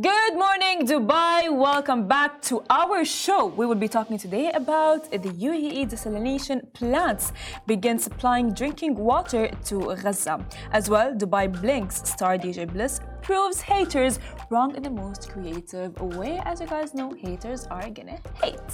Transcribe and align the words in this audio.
Good 0.00 0.36
morning, 0.36 0.86
Dubai. 0.86 1.54
Welcome 1.54 2.08
back 2.08 2.40
to 2.48 2.62
our 2.70 3.04
show. 3.04 3.44
We 3.44 3.66
will 3.66 3.74
be 3.74 3.88
talking 3.88 4.16
today 4.16 4.50
about 4.52 5.10
the 5.10 5.18
UAE 5.18 5.90
desalination 5.90 6.72
plants 6.72 7.34
begin 7.66 7.98
supplying 7.98 8.54
drinking 8.54 8.94
water 8.94 9.50
to 9.66 9.94
Gaza. 10.02 10.42
As 10.72 10.88
well, 10.88 11.12
Dubai 11.12 11.52
Bling's 11.60 12.08
star 12.08 12.38
DJ 12.38 12.72
Bliss 12.72 13.00
proves 13.20 13.60
haters 13.60 14.18
wrong 14.48 14.74
in 14.76 14.82
the 14.82 14.90
most 14.90 15.28
creative 15.28 16.00
way. 16.00 16.40
As 16.42 16.62
you 16.62 16.68
guys 16.68 16.94
know, 16.94 17.12
haters 17.12 17.66
are 17.66 17.90
gonna 17.90 18.18
hate. 18.42 18.72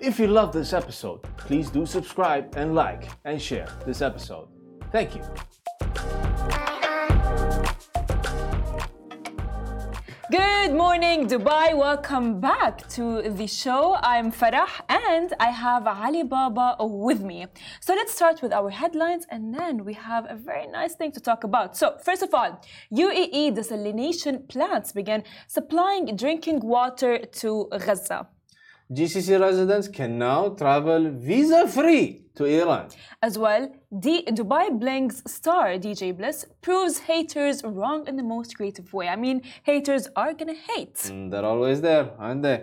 If 0.00 0.20
you 0.20 0.28
love 0.28 0.52
this 0.52 0.72
episode, 0.72 1.22
please 1.38 1.70
do 1.70 1.84
subscribe 1.86 2.54
and 2.56 2.76
like 2.76 3.08
and 3.24 3.42
share 3.42 3.66
this 3.84 4.00
episode. 4.00 4.46
Thank 4.92 5.16
you. 5.16 5.24
Good 10.32 10.72
morning, 10.72 11.28
Dubai. 11.28 11.76
Welcome 11.76 12.40
back 12.40 12.88
to 12.96 13.20
the 13.20 13.46
show. 13.46 13.98
I'm 14.02 14.32
Farah 14.32 14.72
and 14.88 15.34
I 15.38 15.50
have 15.50 15.86
Ali 15.86 16.22
Baba 16.22 16.76
with 16.80 17.20
me. 17.20 17.44
So 17.82 17.92
let's 17.92 18.14
start 18.14 18.40
with 18.40 18.50
our 18.50 18.70
headlines 18.70 19.26
and 19.28 19.54
then 19.54 19.84
we 19.84 19.92
have 19.92 20.24
a 20.30 20.34
very 20.34 20.66
nice 20.68 20.94
thing 20.94 21.12
to 21.12 21.20
talk 21.20 21.44
about. 21.44 21.76
So, 21.76 21.98
first 22.02 22.22
of 22.22 22.32
all, 22.32 22.50
UAE 22.90 23.54
desalination 23.58 24.48
plants 24.48 24.92
began 24.92 25.22
supplying 25.48 26.16
drinking 26.16 26.60
water 26.60 27.18
to 27.40 27.68
Gaza. 27.84 28.28
GCC 28.96 29.40
residents 29.40 29.88
can 29.88 30.18
now 30.18 30.40
travel 30.62 31.10
visa 31.28 31.66
free 31.76 32.04
to 32.34 32.44
Iran. 32.44 32.84
As 33.22 33.38
well, 33.44 33.62
D- 34.04 34.24
Dubai 34.38 34.66
Bling's 34.82 35.16
star 35.38 35.66
DJ 35.84 36.02
Bliss 36.18 36.38
proves 36.66 36.94
haters 37.10 37.56
wrong 37.64 38.00
in 38.10 38.16
the 38.20 38.22
most 38.34 38.50
creative 38.58 38.88
way. 38.92 39.06
I 39.08 39.16
mean, 39.24 39.38
haters 39.70 40.04
are 40.22 40.32
gonna 40.34 40.58
hate. 40.70 40.96
Mm, 41.14 41.30
they're 41.30 41.48
always 41.54 41.78
there, 41.88 42.06
aren't 42.18 42.42
they? 42.42 42.58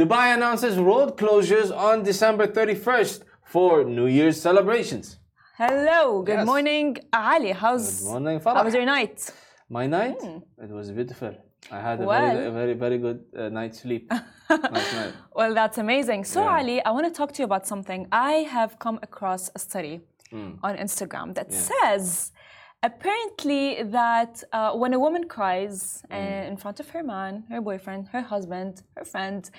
Dubai 0.00 0.26
announces 0.36 0.74
road 0.90 1.16
closures 1.22 1.70
on 1.88 2.02
December 2.10 2.46
31st 2.46 3.18
for 3.52 3.72
New 3.98 4.06
Year's 4.18 4.38
celebrations. 4.48 5.06
Hello, 5.62 6.22
good 6.28 6.40
Yes. 6.42 6.46
morning, 6.52 6.88
Ali. 7.12 7.52
How's 7.62 7.86
Good 8.00 8.10
morning, 8.12 8.40
how 8.44 8.64
was 8.64 8.74
your 8.78 8.86
night? 8.96 9.18
My 9.78 9.86
night? 9.98 10.20
It 10.64 10.70
was 10.78 10.86
beautiful. 10.98 11.34
I 11.70 11.80
had 11.80 12.00
a 12.00 12.04
Well. 12.04 12.34
very, 12.36 12.50
very, 12.50 12.74
very 12.74 12.98
good 12.98 13.24
uh, 13.36 13.48
night's 13.48 13.80
sleep 13.80 14.10
last 14.50 14.92
night. 14.94 15.12
Well, 15.34 15.54
that's 15.54 15.78
amazing. 15.78 16.24
So, 16.24 16.42
Yeah. 16.42 16.56
Ali, 16.58 16.82
I 16.84 16.90
want 16.90 17.06
to 17.06 17.12
talk 17.12 17.32
to 17.32 17.38
you 17.42 17.46
about 17.46 17.66
something. 17.66 18.06
I 18.12 18.32
have 18.56 18.78
come 18.78 18.98
across 19.02 19.50
a 19.54 19.58
study 19.58 20.00
Hmm. 20.30 20.52
on 20.62 20.76
Instagram 20.78 21.34
that 21.34 21.52
says 21.52 22.32
apparently 22.82 23.82
that 23.82 24.42
uh, 24.52 24.72
when 24.72 24.94
a 24.94 24.98
woman 24.98 25.24
cries 25.28 26.02
uh, 26.10 26.16
in 26.50 26.56
front 26.56 26.80
of 26.80 26.88
her 26.94 27.02
man, 27.02 27.44
her 27.50 27.60
boyfriend, 27.60 28.08
her 28.08 28.22
husband, 28.22 28.82
her 28.96 29.04
friend, 29.04 29.50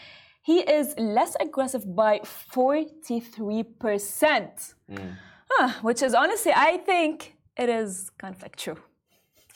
he 0.42 0.62
is 0.62 0.96
less 0.98 1.36
aggressive 1.40 1.86
by 1.96 2.20
43%. 2.54 4.74
Hmm. 4.90 4.98
Huh, 5.52 5.70
which 5.84 6.02
is 6.02 6.16
honestly, 6.16 6.52
I 6.56 6.78
think 6.78 7.36
it 7.56 7.70
is 7.70 8.09
kind 8.18 8.34
of 8.36 8.42
like 8.42 8.56
true. 8.56 8.78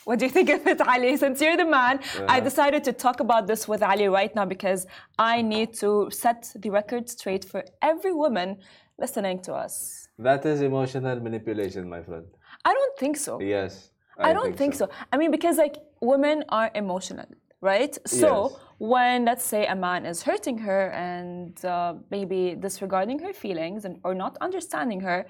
What 0.08 0.20
do 0.20 0.24
you 0.24 0.30
think 0.30 0.48
of 0.48 0.66
it, 0.66 0.80
Ali? 0.80 1.18
Since 1.18 1.42
you're 1.42 1.58
the 1.58 1.66
man, 1.66 2.00
I 2.26 2.40
decided 2.40 2.82
to 2.84 2.94
talk 2.94 3.20
about 3.20 3.46
this 3.46 3.68
with 3.68 3.82
Ali 3.82 4.08
right 4.08 4.34
now 4.34 4.46
because 4.46 4.86
I 5.18 5.42
need 5.42 5.74
to 5.84 6.08
set 6.10 6.50
the 6.62 6.70
record 6.70 7.10
straight 7.10 7.44
for 7.44 7.62
every 7.82 8.14
woman 8.14 8.56
listening 8.98 9.38
to 9.42 9.52
us. 9.52 10.08
That 10.18 10.46
is 10.46 10.62
emotional 10.62 11.20
manipulation, 11.20 11.90
my 11.90 12.02
friend. 12.02 12.24
I 12.64 12.72
don't 12.72 12.98
think 12.98 13.18
so. 13.18 13.38
Yes. 13.38 13.90
I, 14.18 14.32
don't 14.32 14.56
think, 14.56 14.72
so. 14.76 14.88
I 15.12 15.18
mean, 15.18 15.30
because 15.30 15.58
like 15.58 15.76
women 16.00 16.42
are 16.48 16.70
emotional, 16.74 17.28
right? 17.60 17.94
So 18.06 18.30
Yes. 18.50 18.60
when 18.78 19.26
let's 19.26 19.44
say 19.44 19.66
a 19.66 19.76
man 19.76 20.06
is 20.06 20.22
hurting 20.22 20.56
her 20.68 20.82
and 21.10 21.62
uh, 21.66 21.92
maybe 22.10 22.56
disregarding 22.58 23.18
her 23.18 23.34
feelings 23.34 23.84
and 23.84 24.00
or 24.04 24.14
not 24.14 24.38
understanding 24.40 25.00
her, 25.00 25.26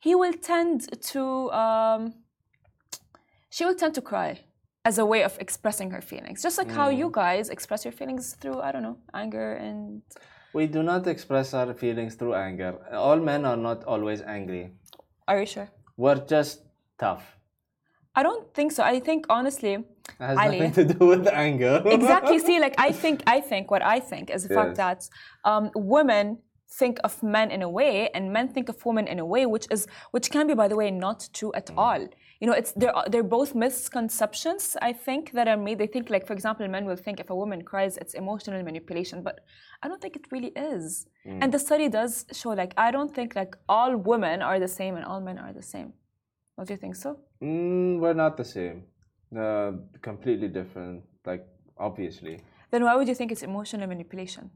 he 0.00 0.14
will 0.14 0.34
tend 0.34 0.76
to 1.12 1.50
um, 1.64 2.12
she 3.50 3.64
will 3.64 3.74
tend 3.74 3.94
to 3.94 4.02
cry 4.02 4.40
as 4.84 4.98
a 4.98 5.04
way 5.04 5.22
of 5.24 5.36
expressing 5.40 5.90
her 5.90 6.00
feelings, 6.00 6.42
just 6.42 6.56
like 6.58 6.70
how 6.70 6.88
Mm. 6.90 6.98
you 6.98 7.08
guys 7.12 7.48
express 7.50 7.84
your 7.84 7.92
feelings 7.92 8.34
through 8.40 8.60
I 8.60 8.72
don't 8.72 8.82
know 8.82 8.98
anger 9.14 9.52
and. 9.54 10.02
We 10.54 10.66
do 10.66 10.82
not 10.82 11.06
express 11.06 11.52
our 11.54 11.74
feelings 11.74 12.14
through 12.14 12.34
anger. 12.34 12.70
All 12.92 13.16
men 13.30 13.44
are 13.44 13.56
not 13.68 13.84
always 13.84 14.22
angry. 14.22 14.72
Are 15.28 15.38
you 15.40 15.46
sure? 15.46 15.68
We're 15.96 16.24
just 16.26 16.62
tough. 16.98 17.24
I 18.14 18.22
don't 18.22 18.52
think 18.54 18.72
so. 18.72 18.82
I 18.82 18.98
think 19.00 19.26
honestly, 19.28 19.74
It 19.74 19.84
has 20.18 20.38
Ali. 20.38 20.58
nothing 20.58 20.72
to 20.72 20.84
do 20.94 21.06
with 21.06 21.26
anger. 21.28 21.82
exactly 21.98 22.38
see 22.48 22.58
like 22.58 22.74
i 22.88 22.90
think 23.02 23.16
i 23.36 23.38
think 23.50 23.70
what 23.70 23.82
i 23.96 23.98
think 24.00 24.30
is 24.36 24.40
the 24.48 24.54
fact 24.58 24.74
that 24.84 25.00
um, 25.44 25.64
women 25.74 26.38
think 26.70 26.98
of 27.02 27.22
men 27.22 27.50
in 27.50 27.62
a 27.62 27.68
way 27.68 28.10
and 28.14 28.32
men 28.32 28.48
think 28.48 28.68
of 28.68 28.84
women 28.84 29.06
in 29.06 29.18
a 29.18 29.24
way 29.24 29.46
which 29.46 29.66
is 29.70 29.86
which 30.10 30.30
can 30.30 30.46
be 30.46 30.54
by 30.54 30.68
the 30.68 30.76
way 30.76 30.90
not 30.90 31.28
true 31.32 31.52
at 31.54 31.70
all. 31.76 32.00
You 32.40 32.46
know 32.46 32.52
it's 32.52 32.72
they're 32.72 32.94
they're 33.10 33.30
both 33.38 33.54
misconceptions 33.54 34.76
i 34.82 34.92
think 34.92 35.32
that 35.32 35.48
are 35.48 35.56
made. 35.56 35.78
They 35.78 35.86
think 35.86 36.10
like 36.10 36.26
for 36.26 36.34
example 36.34 36.68
men 36.68 36.84
will 36.84 36.96
think 36.96 37.20
if 37.20 37.30
a 37.30 37.34
woman 37.34 37.62
cries 37.62 37.96
it's 37.96 38.14
emotional 38.14 38.62
manipulation 38.62 39.22
but 39.22 39.40
i 39.82 39.88
don't 39.88 40.00
think 40.00 40.16
it 40.16 40.26
really 40.30 40.52
is. 40.74 41.06
And 41.42 41.52
the 41.52 41.58
study 41.58 41.88
does 41.88 42.24
show 42.32 42.50
like 42.50 42.72
i 42.76 42.90
don't 42.90 43.14
think 43.14 43.34
like 43.34 43.56
all 43.68 43.96
women 43.96 44.40
are 44.42 44.58
the 44.58 44.68
same 44.68 44.96
and 44.96 45.04
all 45.04 45.20
men 45.20 45.38
are 45.38 45.52
the 45.52 45.62
same. 45.62 45.92
What 46.54 46.66
don't 46.66 46.74
you 46.76 46.80
think 46.80 46.96
so? 46.96 47.20
Mm, 47.42 48.00
we're 48.00 48.14
not 48.14 48.36
the 48.36 48.44
same. 48.44 48.84
Uh, 49.42 49.72
completely 50.02 50.48
different. 50.48 51.04
Like 51.24 51.46
obviously. 51.78 52.40
then 52.70 52.82
why 52.84 52.94
would 52.96 53.08
you 53.08 53.14
think 53.14 53.30
it's 53.32 53.42
emotional 53.42 53.86
manipulation 53.86 54.50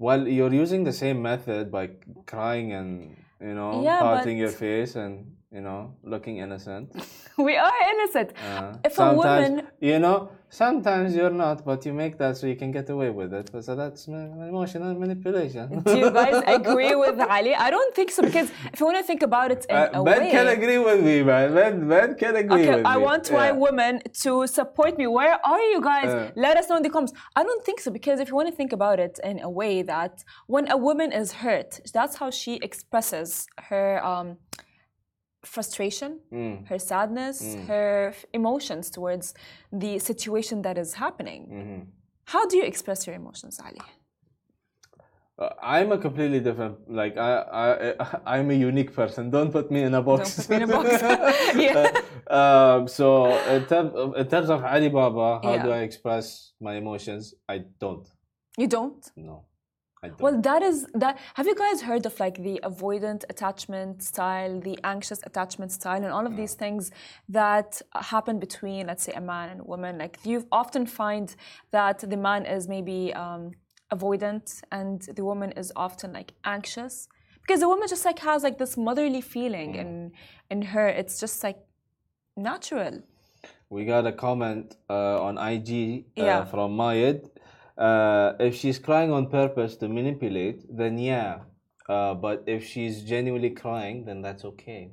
Well, 0.00 0.26
you're 0.26 0.52
using 0.64 0.84
the 0.84 0.94
same 0.94 1.20
method 1.20 1.70
by 1.70 1.90
crying 2.24 2.72
and 2.72 3.16
you 3.38 3.54
know 3.54 3.82
Yeah, 3.84 4.00
pouting 4.00 4.38
but- 4.38 4.42
your 4.44 4.54
face 4.66 4.96
and 4.96 5.36
you 5.52 5.60
know 5.60 5.92
looking 6.04 6.36
innocent. 6.38 6.86
we 7.38 7.56
are 7.56 7.72
innocent 7.92 8.30
Uh, 8.38 8.72
If 8.84 8.98
a 8.98 9.12
woman- 9.14 9.66
you 9.80 9.98
know, 9.98 10.28
sometimes 10.48 11.14
you're 11.16 11.36
not, 11.44 11.64
but 11.64 11.84
you 11.86 11.92
make 11.92 12.14
that 12.18 12.36
so 12.36 12.46
you 12.46 12.54
can 12.62 12.70
get 12.70 12.88
away 12.90 13.10
with 13.10 13.32
it. 13.34 13.46
So 13.64 13.74
that's 13.74 14.06
emotional 14.06 14.94
manipulation. 14.94 15.66
Do 15.82 15.98
you 15.98 16.10
guys 16.10 16.36
agree 16.58 16.94
with 16.94 17.18
Ali? 17.36 17.54
I 17.54 17.68
don't 17.70 17.92
think 17.96 18.10
so 18.16 18.22
because 18.22 18.48
if 18.72 18.78
you 18.80 18.86
want 18.86 18.98
to 18.98 19.06
think 19.10 19.22
about 19.30 19.48
it 19.50 19.62
in 19.68 19.76
Uh, 19.76 19.98
a 20.00 20.04
ben 20.08 20.20
way. 20.22 20.30
can 20.36 20.46
agree 20.58 20.78
with 20.88 21.00
me, 21.08 21.16
man. 21.30 21.46
Ben, 21.58 21.74
ben 21.88 22.10
can 22.22 22.34
agree 22.44 22.62
Okay, 22.68 22.76
with 22.76 22.86
I 22.94 22.96
me. 22.96 23.02
want 23.08 23.24
my 23.42 23.48
Yeah. 23.50 23.64
women 23.66 23.92
to 24.24 24.32
support 24.58 24.92
me. 25.00 25.06
Where 25.18 25.36
are 25.52 25.64
you 25.72 25.80
guys? 25.92 26.10
Uh. 26.14 26.30
Let 26.46 26.54
us 26.60 26.64
know 26.68 26.76
in 26.80 26.84
the 26.88 26.92
comments. 26.96 27.14
I 27.40 27.42
don't 27.48 27.62
think 27.66 27.78
so 27.84 27.88
because 27.98 28.18
if 28.22 28.26
you 28.30 28.36
want 28.40 28.48
to 28.52 28.56
think 28.60 28.72
about 28.80 28.98
it 29.06 29.14
in 29.30 29.36
a 29.48 29.50
way 29.60 29.74
that 29.94 30.14
when 30.54 30.64
a 30.76 30.78
woman 30.88 31.08
is 31.22 31.28
hurt, 31.42 31.70
that's 31.96 32.14
how 32.20 32.28
she 32.40 32.52
expresses 32.68 33.28
her 33.70 33.88
um, 34.12 34.28
frustration, 35.42 36.20
Mm. 36.32 36.66
her 36.68 36.78
sadness, 36.78 37.54
her 37.66 38.14
emotions 38.32 38.90
towards 38.90 39.34
the 39.72 39.98
situation 39.98 40.62
that 40.62 40.76
is 40.78 40.94
happening. 40.94 41.46
Mm-hmm. 41.46 41.80
How 42.24 42.46
do 42.46 42.56
you 42.56 42.64
express 42.64 43.06
your 43.06 43.16
emotions, 43.16 43.58
Ali? 43.64 43.80
Uh, 45.38 45.48
I'm 45.62 45.90
a 45.92 45.98
completely 45.98 46.40
different. 46.40 46.76
Like 46.90 47.16
I, 47.16 47.30
I, 47.62 48.06
I'm 48.36 48.50
a 48.50 48.54
unique 48.54 48.92
person. 48.94 49.30
Don't 49.30 49.50
put 49.50 49.70
me 49.70 49.82
in 49.82 49.94
a 49.94 50.02
box. 50.02 50.36
Don't 50.36 50.46
put 50.46 50.50
me 50.50 50.56
in 50.56 50.62
a 50.62 50.72
box. 50.72 51.02
yeah. 51.56 51.90
Um, 52.28 52.86
so 52.86 53.32
in, 53.48 53.64
term, 53.66 54.14
in 54.14 54.26
terms 54.28 54.50
of 54.50 54.62
Alibaba, 54.62 55.40
how 55.42 55.54
Yeah. 55.54 55.62
do 55.64 55.70
I 55.72 55.78
express 55.78 56.52
my 56.60 56.74
emotions? 56.74 57.34
I 57.48 57.64
don't. 57.78 58.06
You 58.58 58.66
don't? 58.68 59.10
No. 59.16 59.46
Well, 60.18 60.40
that 60.40 60.62
is 60.62 60.86
that. 60.94 61.18
Have 61.34 61.46
you 61.46 61.54
guys 61.54 61.82
heard 61.82 62.06
of 62.06 62.18
like 62.18 62.42
the 62.42 62.58
avoidant 62.62 63.24
attachment 63.28 64.02
style, 64.02 64.58
the 64.58 64.78
anxious 64.82 65.20
attachment 65.24 65.72
style, 65.72 66.02
and 66.02 66.06
all 66.06 66.26
of 66.26 66.36
these 66.36 66.54
things 66.54 66.90
that 67.28 67.82
happen 67.94 68.38
between, 68.38 68.86
let's 68.86 69.02
say, 69.02 69.12
a 69.12 69.20
man 69.20 69.50
and 69.50 69.60
a 69.60 69.64
woman? 69.64 69.98
Like 69.98 70.18
you 70.24 70.46
often 70.50 70.86
find 70.86 71.34
that 71.72 71.98
the 71.98 72.16
man 72.16 72.46
is 72.46 72.66
maybe 72.66 73.12
um, 73.12 73.50
avoidant 73.92 74.62
and 74.72 75.02
the 75.02 75.22
woman 75.22 75.52
is 75.52 75.70
often 75.76 76.14
like 76.14 76.32
anxious 76.44 77.06
because 77.42 77.60
the 77.60 77.68
woman 77.68 77.86
just 77.86 78.06
like 78.06 78.20
has 78.20 78.42
like 78.42 78.56
this 78.56 78.78
motherly 78.78 79.20
feeling 79.20 79.74
in 79.74 80.12
in 80.50 80.62
her. 80.62 80.88
It's 80.88 81.20
just 81.20 81.44
like 81.44 81.58
natural. 82.38 83.02
we 83.68 83.84
got 83.84 84.06
a 84.06 84.12
comment 84.12 84.76
uh, 84.88 85.22
on 85.26 85.36
IG 85.36 85.70
uh, 86.18 86.24
Yeah. 86.24 86.44
from 86.44 86.74
Mayed. 86.76 87.20
Uh, 87.80 88.34
if 88.38 88.54
she's 88.54 88.78
crying 88.78 89.10
on 89.10 89.28
purpose 89.28 89.76
to 89.76 89.88
manipulate, 89.88 90.58
then 90.80 90.98
yeah. 90.98 91.40
Uh, 91.88 92.14
but 92.14 92.44
if 92.46 92.64
she's 92.64 93.02
genuinely 93.02 93.50
crying, 93.50 94.04
then 94.04 94.20
that's 94.20 94.44
okay. 94.44 94.92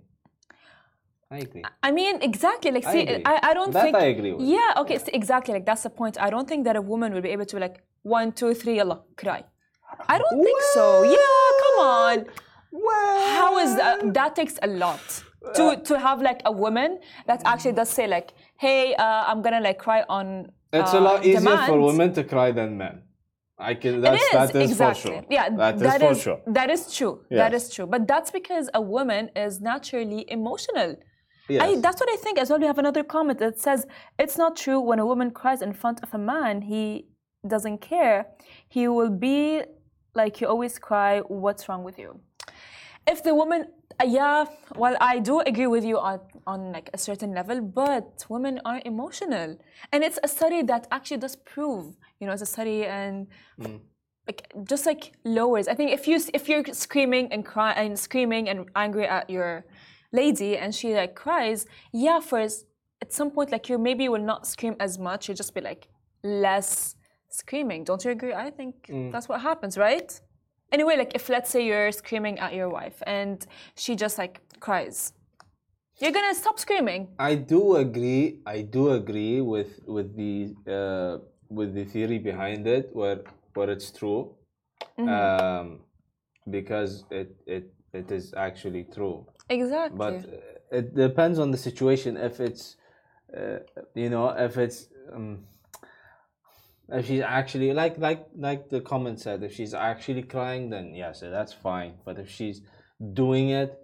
I 1.30 1.40
agree. 1.40 1.64
I 1.84 1.92
mean, 1.92 2.22
exactly. 2.22 2.72
Like, 2.72 2.86
I 2.86 2.94
see, 2.94 3.02
agree. 3.02 3.24
I, 3.26 3.40
I 3.50 3.54
don't 3.54 3.74
That 3.74 3.84
think. 3.84 3.96
I 3.98 4.06
agree 4.06 4.32
with. 4.34 4.48
Yeah, 4.48 4.82
okay, 4.82 4.98
so 4.98 5.10
exactly. 5.14 5.54
Like, 5.54 5.66
that's 5.66 5.84
the 5.84 5.90
point. 5.90 6.16
I 6.20 6.30
don't 6.30 6.48
think 6.48 6.64
that 6.64 6.78
a 6.78 6.82
woman 6.82 7.14
will 7.14 7.22
be 7.22 7.30
able 7.30 7.46
to, 7.46 7.60
like, 7.60 7.84
one, 8.04 8.32
two, 8.32 8.54
three, 8.54 8.80
Allah, 8.80 9.04
cry. 9.18 9.44
I 10.08 10.18
don't 10.18 10.44
think 10.44 10.62
so. 10.74 11.04
Yeah, 11.04 11.46
come 11.64 11.86
on. 11.86 12.26
Well, 12.72 13.38
How 13.40 13.58
is 13.60 13.76
that? 13.76 14.14
That 14.14 14.36
takes 14.36 14.58
a 14.62 14.68
lot 14.68 15.24
to 15.56 15.78
to 15.78 15.98
have 16.00 16.22
like 16.22 16.42
a 16.46 16.52
woman 16.52 17.00
that 17.26 17.42
actually 17.46 17.74
does 17.74 17.90
say 17.90 18.08
like, 18.08 18.34
"Hey, 18.58 18.96
uh, 18.96 19.24
I'm 19.28 19.42
gonna 19.42 19.62
like 19.62 19.78
cry 19.80 20.04
on 20.10 20.52
It's 20.82 20.94
a 20.94 21.00
lot 21.00 21.20
um, 21.22 21.30
easier 21.30 21.58
for 21.68 21.80
women 21.80 22.14
to 22.14 22.24
cry 22.24 22.52
than 22.52 22.78
men. 22.78 23.04
I 23.60 23.74
can. 23.74 24.02
That's 24.02 24.24
is, 24.24 24.32
that 24.32 24.56
is 24.56 24.72
exactly. 24.72 25.02
for 25.02 25.08
sure. 25.08 25.26
Yeah, 25.30 25.50
that 25.50 25.76
is 25.76 25.82
that 25.82 26.00
for 26.00 26.16
sure. 26.16 26.40
That 26.46 26.70
is 26.70 26.96
true. 26.96 27.22
That 27.32 27.52
Yes. 27.52 27.64
is 27.64 27.74
true. 27.74 27.88
But 27.88 28.08
that's 28.08 28.30
because 28.40 28.70
a 28.74 28.82
woman 28.82 29.24
is 29.36 29.62
naturally 29.62 30.26
emotional. 30.28 30.96
Yes. 31.50 31.62
I, 31.64 31.80
that's 31.80 32.00
what 32.02 32.10
I 32.12 32.18
think 32.18 32.38
as 32.38 32.50
well. 32.50 32.60
We 32.60 32.66
have 32.66 32.78
another 32.78 33.04
comment 33.04 33.40
that 33.40 33.60
says 33.60 33.88
it's 34.20 34.38
not 34.38 34.56
true 34.56 34.80
when 34.80 35.00
a 35.00 35.06
woman 35.06 35.32
cries 35.32 35.62
in 35.62 35.74
front 35.74 36.04
of 36.04 36.14
a 36.14 36.18
man, 36.18 36.62
he 36.62 37.08
doesn't 37.48 37.80
care. 37.80 38.28
He 38.68 38.88
will 38.88 39.10
be 39.10 39.64
like, 40.14 40.42
you 40.42 40.48
always 40.48 40.78
cry, 40.78 41.20
what's 41.20 41.70
wrong 41.70 41.84
with 41.84 41.98
you? 41.98 42.20
If 43.08 43.24
the 43.24 43.34
woman, 43.34 43.68
uh, 44.02 44.06
yeah, 44.06 44.46
well, 44.76 44.96
I 45.00 45.20
do 45.20 45.40
agree 45.40 45.68
with 45.68 45.86
you 45.86 45.98
on, 45.98 46.20
on 46.46 46.72
like 46.74 46.90
a 46.94 46.98
certain 46.98 47.34
level, 47.34 47.62
but 47.62 48.26
women 48.30 48.60
are 48.66 48.82
emotional. 48.86 49.58
And 49.92 50.04
it's 50.04 50.20
a 50.24 50.28
study 50.28 50.62
that 50.64 50.88
actually 50.92 51.18
does 51.18 51.36
prove, 51.36 51.96
you 52.20 52.28
know, 52.28 52.34
it's 52.34 52.42
a 52.42 52.46
study 52.46 52.86
and 52.86 53.28
like 54.28 54.52
just 54.66 54.86
like 54.86 55.14
lowers. 55.24 55.68
I 55.68 55.74
think 55.74 55.92
if 55.92 56.08
you 56.08 56.20
if 56.34 56.50
you're 56.50 56.64
screaming 56.74 57.32
and 57.32 57.46
crying 57.46 57.88
and 57.92 57.98
screaming 57.98 58.50
and 58.50 58.70
angry 58.76 59.08
at 59.08 59.30
your 59.30 59.66
lady 60.12 60.58
and 60.58 60.76
she 60.76 60.94
like 60.94 61.16
cries, 61.16 61.66
yeah, 61.94 62.20
for 62.20 62.40
s- 62.40 62.66
at 63.02 63.14
some 63.14 63.32
point 63.32 63.52
like 63.52 63.70
you 63.70 63.78
maybe 63.78 64.10
will 64.10 64.22
not 64.34 64.46
scream 64.46 64.76
as 64.82 65.00
much. 65.00 65.28
You'll 65.30 65.38
just 65.38 65.54
be 65.56 65.62
like 65.62 65.88
less 66.24 66.96
screaming. 67.30 67.86
Don't 67.86 68.04
you 68.04 68.12
agree? 68.12 68.34
I 68.34 68.50
think 68.52 68.90
that's 69.12 69.30
what 69.30 69.40
happens, 69.42 69.78
right? 69.78 70.20
Anyway, 70.72 70.98
like 70.98 71.14
if 71.16 71.30
let's 71.30 71.50
say 71.50 71.66
you're 71.66 71.92
screaming 71.92 72.40
at 72.40 72.54
your 72.54 72.70
wife 72.70 73.02
and 73.08 73.46
she 73.76 73.96
just 73.96 74.18
like 74.18 74.42
cries, 74.60 75.14
you're 76.00 76.12
gonna 76.12 76.36
stop 76.36 76.60
screaming. 76.60 77.08
I 77.20 77.36
do 77.36 77.76
agree. 77.78 78.40
I 78.46 78.62
do 78.62 78.92
agree 78.92 79.42
with 79.42 79.80
with 79.88 80.16
the 80.16 80.56
uh, 80.68 81.18
with 81.50 81.74
the 81.74 81.86
theory 81.86 82.20
behind 82.20 82.68
it, 82.68 82.90
where 82.94 83.22
where 83.54 83.70
it's 83.70 83.92
true, 83.92 84.36
Mm-hmm. 85.00 85.10
um, 85.10 85.80
because 86.50 87.06
it 87.12 87.36
it 87.46 87.74
it 87.94 88.12
is 88.12 88.34
actually 88.36 88.84
true. 88.86 89.26
Exactly. 89.50 89.98
But 89.98 90.14
uh, 90.26 90.78
it 90.78 90.96
depends 90.96 91.40
on 91.40 91.52
the 91.52 91.58
situation. 91.58 92.18
If 92.18 92.40
it's 92.40 92.78
uh, 93.36 93.60
you 93.96 94.10
know 94.10 94.30
if 94.30 94.58
it's 94.58 94.90
um, 95.14 95.46
if 96.90 97.08
she's 97.08 97.22
actually 97.22 97.74
like 97.74 97.98
like 97.98 98.26
like 98.36 98.70
the 98.70 98.82
comment 98.82 99.20
said, 99.20 99.44
if 99.44 99.54
she's 99.54 99.74
actually 99.74 100.24
crying, 100.24 100.70
then 100.70 100.94
yes, 100.96 101.20
that's 101.22 101.54
fine. 101.54 101.94
But 102.06 102.18
if 102.20 102.30
she's 102.30 102.62
doing 103.14 103.50
it 103.50 103.78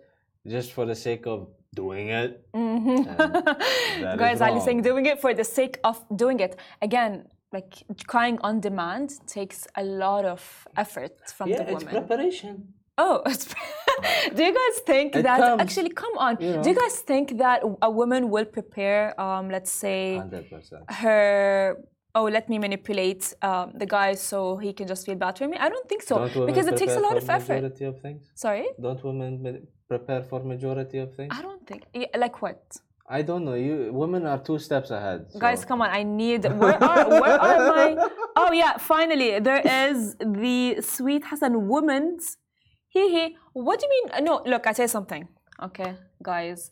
just 0.47 0.71
for 0.71 0.85
the 0.85 0.95
sake 0.95 1.25
of 1.27 1.47
doing 1.75 2.09
it, 2.09 2.45
that 2.53 4.15
is 4.15 4.19
Guys, 4.23 4.41
Ali 4.41 4.59
saying 4.61 4.81
doing 4.81 5.05
it 5.05 5.19
for 5.19 5.33
the 5.33 5.43
sake 5.43 5.79
of 5.83 6.03
doing 6.15 6.39
it. 6.39 6.57
Again, 6.81 7.27
like 7.51 7.83
crying 8.07 8.39
on 8.41 8.59
demand 8.59 9.11
takes 9.27 9.67
a 9.75 9.83
lot 9.83 10.25
of 10.25 10.67
effort 10.77 11.13
from 11.29 11.49
yeah, 11.49 11.57
the 11.57 11.63
it's 11.71 11.83
woman. 11.83 12.05
preparation. 12.05 12.73
oh, 12.97 13.21
it's 13.33 13.45
do 14.35 14.43
you 14.43 14.53
guys 14.53 14.79
think 14.85 15.15
It 15.15 15.23
that 15.23 15.39
comes, 15.39 15.61
actually 15.61 15.89
come 15.89 16.15
on? 16.17 16.37
you 16.39 16.61
Do 16.63 16.69
you 16.69 16.75
guys 16.75 16.97
think 16.99 17.37
that 17.37 17.61
a 17.81 17.89
woman 17.89 18.29
will 18.29 18.45
prepare, 18.45 19.19
um, 19.19 19.49
let's 19.49 19.71
say, 19.71 20.17
Hundred 20.17 20.49
percent. 20.49 20.83
her 20.89 21.77
oh 22.15 22.25
let 22.25 22.49
me 22.49 22.59
manipulate 22.59 23.33
um, 23.41 23.71
the 23.75 23.85
guy 23.85 24.13
so 24.13 24.57
he 24.57 24.73
can 24.73 24.87
just 24.87 25.05
feel 25.05 25.15
bad 25.15 25.37
for 25.37 25.47
me? 25.47 25.57
I 25.57 25.69
don't 25.69 25.87
think 25.89 26.03
so 26.03 26.27
Don't 26.27 26.45
because 26.45 26.67
it 26.67 26.77
takes 26.77 26.95
a 26.95 26.99
lot 26.99 27.17
of 27.17 27.29
effort. 27.29 27.61
Majority 27.61 27.85
of 27.85 28.01
things. 28.01 28.21
Sorry, 28.35 28.67
Don't 28.81 29.03
women 29.03 29.67
prepare 29.87 30.23
for 30.23 30.43
majority 30.43 30.99
of 30.99 31.15
things? 31.15 31.31
I 31.37 31.41
don't 31.41 31.65
think 31.67 31.83
yeah, 31.93 32.07
like 32.17 32.41
what. 32.41 32.77
I 33.07 33.21
don't 33.21 33.43
know. 33.43 33.55
You 33.55 33.91
women 33.91 34.25
are 34.25 34.39
two 34.39 34.59
steps 34.59 34.89
ahead. 34.89 35.27
Guys, 35.37 35.65
come 35.65 35.81
on! 35.81 35.89
I 35.89 36.03
need. 36.03 36.45
Where 36.45 36.81
are 36.81 37.09
where 37.09 37.39
are 37.39 37.59
my? 37.75 38.07
Oh 38.35 38.51
yeah, 38.51 38.77
finally 38.77 39.39
there 39.39 39.61
is 39.81 40.15
the 40.15 40.81
sweet 40.81 41.23
Hassan 41.25 41.67
woman's. 41.67 42.37
Hee 42.87 43.09
hee. 43.09 43.37
What 43.53 43.79
do 43.79 43.87
you 43.87 43.91
mean? 43.95 44.25
No, 44.25 44.41
look, 44.45 44.65
I 44.67 44.73
say 44.73 44.87
something. 44.87 45.27
Okay, 45.61 45.95
guys, 46.21 46.71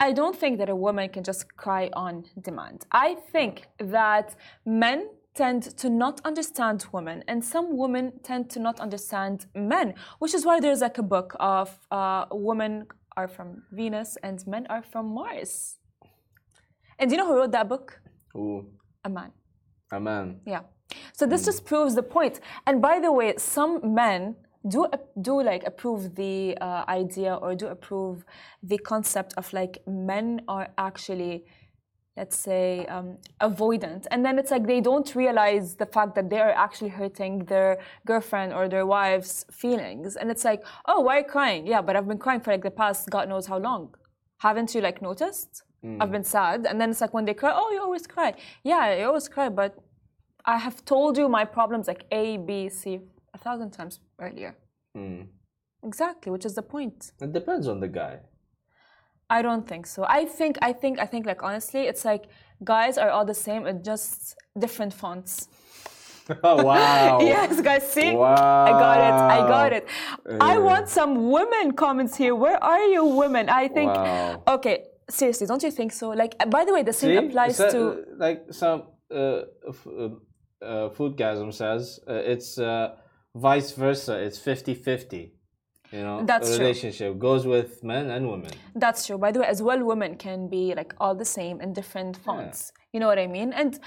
I 0.00 0.12
don't 0.12 0.36
think 0.36 0.58
that 0.58 0.68
a 0.68 0.76
woman 0.76 1.08
can 1.08 1.24
just 1.24 1.56
cry 1.56 1.90
on 1.92 2.24
demand. 2.40 2.86
I 2.92 3.16
think 3.32 3.66
that 3.80 4.36
men 4.64 5.08
tend 5.34 5.62
to 5.78 5.90
not 5.90 6.20
understand 6.24 6.86
women, 6.92 7.24
and 7.28 7.44
some 7.44 7.76
women 7.76 8.12
tend 8.22 8.48
to 8.50 8.60
not 8.60 8.80
understand 8.80 9.46
men, 9.54 9.94
which 10.18 10.34
is 10.34 10.44
why 10.44 10.60
there's 10.60 10.80
like 10.80 10.98
a 10.98 11.02
book 11.02 11.36
of 11.40 11.76
uh, 11.90 12.26
women 12.30 12.86
are 13.16 13.28
from 13.28 13.62
Venus 13.72 14.16
and 14.22 14.44
men 14.46 14.66
are 14.70 14.82
from 14.82 15.06
Mars. 15.12 15.78
And 16.98 17.10
do 17.10 17.16
you 17.16 17.20
know 17.22 17.26
who 17.28 17.36
wrote 17.36 17.52
that 17.52 17.68
book? 17.68 18.00
Ooh, 18.36 18.66
A 19.04 19.08
man. 19.08 19.32
a 19.92 19.98
man. 20.00 20.40
Yeah. 20.46 20.62
So 21.12 21.26
this 21.26 21.44
just 21.44 21.64
proves 21.64 21.94
the 21.94 22.02
point. 22.02 22.40
And 22.66 22.80
by 22.80 23.00
the 23.00 23.10
way, 23.12 23.34
some 23.36 23.94
men 23.94 24.36
do 24.68 24.86
do 25.20 25.42
like 25.42 25.62
approve 25.66 26.14
the 26.14 26.56
uh, 26.60 26.84
idea 26.88 27.34
or 27.34 27.54
do 27.54 27.66
approve 27.66 28.24
the 28.62 28.78
concept 28.78 29.34
of 29.36 29.52
like 29.52 29.78
men 29.86 30.42
are 30.48 30.68
actually 30.76 31.44
let's 32.16 32.36
say 32.36 32.84
um, 32.86 33.16
avoidant. 33.40 34.06
And 34.10 34.24
then 34.26 34.40
it's 34.40 34.50
like 34.50 34.66
they 34.66 34.80
don't 34.80 35.14
realize 35.14 35.76
the 35.76 35.86
fact 35.86 36.16
that 36.16 36.28
they 36.28 36.40
are 36.40 36.50
actually 36.50 36.88
hurting 36.88 37.44
their 37.44 37.78
girlfriend 38.06 38.52
or 38.52 38.68
their 38.68 38.86
wife's 38.86 39.44
feelings. 39.52 40.16
And 40.16 40.28
it's 40.32 40.44
like 40.44 40.64
oh 40.86 41.00
why 41.00 41.16
are 41.16 41.18
you 41.20 41.24
crying? 41.24 41.66
Yeah 41.66 41.80
but 41.80 41.96
i've 41.96 42.08
been 42.08 42.18
crying 42.18 42.40
for 42.40 42.50
like 42.50 42.62
the 42.62 42.76
past 42.82 43.08
god 43.10 43.28
knows 43.28 43.46
how 43.46 43.58
long. 43.58 43.94
Haven't 44.38 44.74
you 44.74 44.80
like 44.80 45.00
noticed? 45.02 45.62
I've 46.00 46.10
been 46.10 46.24
sad. 46.24 46.66
And 46.66 46.80
then 46.80 46.90
it's 46.90 47.00
like 47.00 47.14
when 47.14 47.24
they 47.24 47.34
cry 47.34 47.52
oh 47.54 47.70
you 47.70 47.80
always 47.80 48.06
cry. 48.06 48.34
Yeah 48.64 48.82
i 49.00 49.02
always 49.04 49.28
cry 49.28 49.48
but 49.48 49.72
I 50.44 50.56
have 50.56 50.82
told 50.84 51.18
you 51.18 51.28
my 51.28 51.44
problems 51.44 51.88
like 51.88 52.04
A, 52.10 52.38
B, 52.38 52.68
C 52.70 53.00
a 53.38 53.44
thousand 53.44 53.70
times 53.78 54.00
earlier. 54.20 54.52
Hmm. 54.94 55.22
Exactly, 55.84 56.30
which 56.32 56.44
is 56.44 56.54
the 56.54 56.62
point. 56.76 57.12
It 57.20 57.32
depends 57.32 57.66
on 57.68 57.80
the 57.80 57.88
guy. 57.88 58.14
I 59.30 59.42
don't 59.42 59.66
think 59.68 59.86
so. 59.86 60.04
I 60.08 60.24
think, 60.38 60.56
I 60.62 60.72
think, 60.72 60.98
I 60.98 61.06
think, 61.12 61.26
like 61.26 61.42
honestly, 61.42 61.82
it's 61.90 62.04
like 62.04 62.24
guys 62.64 62.94
are 63.02 63.10
all 63.10 63.24
the 63.32 63.34
same, 63.46 63.66
it's 63.66 63.84
just 63.92 64.14
different 64.58 64.92
fonts. 65.02 65.32
Oh, 66.44 66.62
wow. 66.62 67.20
yes, 67.34 67.58
guys, 67.62 67.90
see? 67.90 68.10
Wow. 68.14 68.34
I 68.70 68.70
got 68.86 68.98
it. 69.08 69.14
I 69.36 69.38
got 69.54 69.72
it. 69.78 69.84
I 70.52 70.58
want 70.58 70.86
some 70.98 71.30
women 71.30 71.72
comments 71.72 72.14
here. 72.18 72.34
Where 72.34 72.62
are 72.62 72.82
you, 72.94 73.02
women? 73.22 73.48
I 73.48 73.66
think. 73.76 73.90
Wow. 73.94 74.42
Okay, 74.56 74.76
seriously, 75.08 75.46
don't 75.46 75.62
you 75.62 75.70
think 75.70 75.90
so? 76.00 76.10
Like, 76.10 76.32
by 76.50 76.66
the 76.66 76.72
way, 76.74 76.82
the 76.82 76.92
same 76.92 77.12
See? 77.18 77.26
applies 77.28 77.56
So- 77.56 77.70
to. 77.70 78.04
like 78.18 78.40
some 78.50 78.78
uh, 79.20 79.40
f- 79.74 79.86
uh, 79.86 80.08
uh, 80.70 80.86
foodgasm 80.96 81.48
says 81.54 81.98
uh, 82.06 82.32
it's 82.32 82.58
uh, 82.58 82.88
vice 83.34 83.72
versa. 83.72 84.18
It's 84.18 84.38
50-50. 84.38 85.30
You 85.90 86.02
know, 86.02 86.22
That's 86.24 86.50
a 86.50 86.56
true. 86.56 86.66
relationship 86.66 87.18
goes 87.18 87.46
with 87.46 87.82
men 87.82 88.10
and 88.10 88.28
women. 88.28 88.50
That's 88.74 89.06
true. 89.06 89.16
By 89.16 89.32
the 89.32 89.40
way, 89.40 89.46
as 89.46 89.62
well, 89.62 89.82
women 89.82 90.16
can 90.16 90.48
be 90.48 90.74
like 90.74 90.94
all 90.98 91.14
the 91.14 91.24
same 91.24 91.62
in 91.62 91.72
different 91.72 92.16
fonts. 92.16 92.72
You 92.92 93.00
know 93.00 93.06
what 93.06 93.18
I 93.18 93.26
mean? 93.26 93.54
And 93.54 93.80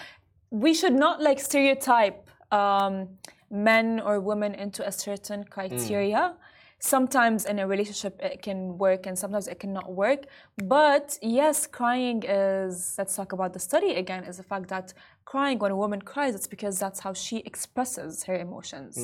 we 0.50 0.74
should 0.74 0.94
not 0.94 1.22
like 1.22 1.40
stereotype 1.40 2.28
um, 2.52 3.08
men 3.52 4.00
or 4.00 4.20
women 4.20 4.56
into 4.56 4.86
a 4.86 4.92
certain 4.92 5.44
criteria. 5.44 6.34
Sometimes 6.80 7.46
in 7.46 7.60
a 7.60 7.68
relationship 7.68 8.20
it 8.20 8.42
can 8.42 8.78
work 8.80 9.06
and 9.06 9.18
sometimes 9.18 9.48
it 9.48 9.60
cannot 9.60 9.94
work. 9.94 10.26
But 10.58 11.20
yes, 11.22 11.68
crying 11.68 12.24
is, 12.24 12.96
let's 12.98 13.16
talk 13.16 13.32
about 13.34 13.54
the 13.54 13.60
study 13.60 13.92
again, 13.94 14.24
is 14.24 14.38
the 14.38 14.44
fact 14.44 14.70
that 14.70 14.94
crying 15.26 15.60
when 15.60 15.72
a 15.72 15.76
woman 15.76 16.02
cries, 16.02 16.36
it's 16.36 16.48
because 16.48 16.80
that's 16.80 17.00
how 17.00 17.14
she 17.14 17.38
expresses 17.40 18.24
her 18.26 18.36
emotions. 18.38 18.98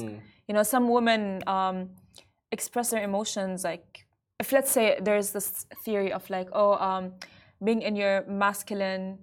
You 0.47 0.53
know, 0.55 0.63
some 0.63 0.89
women 0.89 1.41
um, 1.47 1.89
express 2.51 2.89
their 2.91 3.03
emotions 3.03 3.63
like 3.63 4.05
if 4.39 4.51
let's 4.51 4.71
say 4.71 4.97
there's 5.01 5.31
this 5.31 5.65
theory 5.83 6.12
of 6.13 6.29
like 6.29 6.47
oh 6.53 6.74
um, 6.75 7.13
being 7.63 7.81
in 7.81 7.95
your 7.95 8.24
masculine 8.27 9.17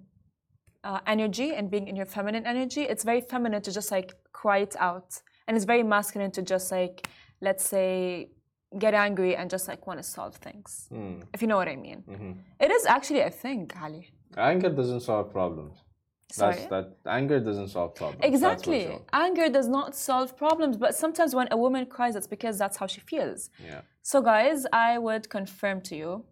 uh, 0.83 0.99
energy 1.07 1.53
and 1.55 1.71
being 1.71 1.87
in 1.87 1.95
your 1.95 2.05
feminine 2.05 2.45
energy 2.45 2.83
it's 2.83 3.03
very 3.03 3.21
feminine 3.21 3.61
to 3.61 3.71
just 3.71 3.89
like 3.91 4.13
cry 4.33 4.59
it 4.59 4.75
out 4.77 5.19
and 5.47 5.57
it's 5.57 5.65
very 5.65 5.81
masculine 5.81 6.29
to 6.29 6.41
just 6.43 6.71
like 6.71 7.07
let's 7.41 7.65
say 7.67 8.29
get 8.77 8.93
angry 8.93 9.35
and 9.35 9.49
just 9.49 9.67
like 9.67 9.87
want 9.87 9.97
to 9.99 10.03
solve 10.03 10.35
things 10.35 10.85
Hmm. 10.91 11.21
if 11.33 11.41
you 11.41 11.47
know 11.47 11.57
what 11.57 11.67
i 11.67 11.75
mean 11.75 12.03
Mm-hmm. 12.07 12.31
it 12.59 12.69
is 12.71 12.85
actually 12.85 13.21
a 13.21 13.31
thing 13.31 13.71
ali 13.81 14.11
Anger 14.37 14.69
doesn't 14.69 14.99
solve 14.99 15.31
problems. 15.31 15.75
Sorry? 16.31 16.55
That's, 16.55 16.69
that 16.69 16.95
anger 17.05 17.39
doesn't 17.39 17.69
solve 17.69 17.95
problems. 17.95 18.23
exactly 18.23 18.99
anger 19.13 19.47
does 19.47 19.67
not 19.67 19.95
solve 19.95 20.35
problems 20.35 20.75
but 20.75 20.95
sometimes 20.95 21.35
when 21.35 21.47
a 21.51 21.57
woman 21.57 21.85
cries 21.85 22.15
it's 22.15 22.27
because 22.27 22.57
that's 22.57 22.77
how 22.77 22.87
she 22.87 23.01
feels 23.01 23.49
Yeah. 23.63 23.81
So, 24.11 24.21
guys, 24.21 24.67
I 24.71 24.99
would 24.99 25.27
confirm 25.31 25.81
to 25.89 25.95
you, 25.95 26.25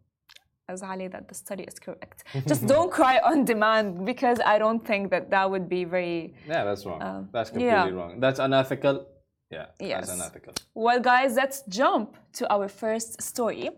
as 0.70 0.84
Ali, 0.84 1.08
that 1.08 1.28
the 1.28 1.34
study 1.34 1.64
is 1.64 1.80
correct. 1.80 2.24
Just 2.46 2.68
don't 2.68 2.92
cry 3.00 3.20
on 3.24 3.46
demand 3.46 4.06
because 4.06 4.40
I 4.46 4.60
don't 4.60 4.86
think 4.86 5.10
that 5.10 5.32
that 5.32 5.50
would 5.50 5.68
be 5.68 5.84
very. 5.84 6.36
Yeah, 6.48 6.66
that's 6.66 6.86
wrong. 6.86 7.02
Um, 7.02 7.30
that's 7.34 7.50
completely 7.50 7.90
yeah. 7.90 8.00
wrong. 8.00 8.20
That's 8.20 8.38
unethical. 8.38 9.08
Yeah. 9.50 9.66
Yes. 9.80 10.06
That's 10.06 10.20
unethical. 10.20 10.54
Well, 10.76 11.00
guys, 11.00 11.34
let's 11.34 11.64
jump 11.68 12.16
to 12.34 12.44
our 12.54 12.68
first 12.68 13.20
story. 13.24 13.72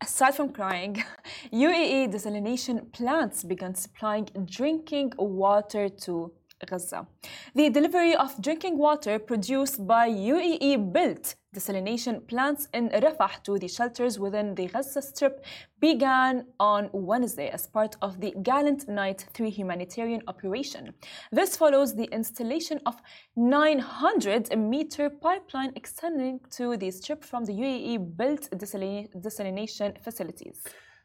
Aside 0.00 0.34
from 0.36 0.52
crying, 0.52 1.02
UAE 1.52 2.12
desalination 2.12 2.92
plants 2.92 3.42
began 3.42 3.74
supplying 3.74 4.28
drinking 4.44 5.12
water 5.18 5.88
to 5.88 6.32
Gaza. 6.66 7.06
The 7.54 7.70
delivery 7.70 8.14
of 8.14 8.40
drinking 8.40 8.78
water 8.78 9.18
produced 9.18 9.86
by 9.86 10.08
UAE 10.08 10.92
built 10.92 11.34
desalination 11.58 12.16
plants 12.30 12.68
in 12.72 12.84
Rafah 13.04 13.42
to 13.46 13.58
the 13.58 13.68
shelters 13.76 14.14
within 14.24 14.54
the 14.54 14.66
Gaza 14.66 15.02
Strip 15.02 15.44
began 15.80 16.34
on 16.60 16.82
Wednesday 16.92 17.48
as 17.50 17.66
part 17.66 17.96
of 18.00 18.20
the 18.20 18.30
Gallant 18.42 18.88
Knight 18.88 19.26
3 19.34 19.50
humanitarian 19.50 20.22
operation. 20.28 20.94
This 21.32 21.56
follows 21.56 21.94
the 21.94 22.08
installation 22.18 22.78
of 22.86 22.94
900 23.36 24.56
meter 24.56 25.10
pipeline 25.10 25.72
extending 25.74 26.40
to 26.56 26.76
the 26.76 26.90
strip 26.90 27.24
from 27.24 27.44
the 27.44 27.52
UAE 27.52 28.16
built 28.16 28.48
desalination 28.52 29.90
facilities. 30.02 30.58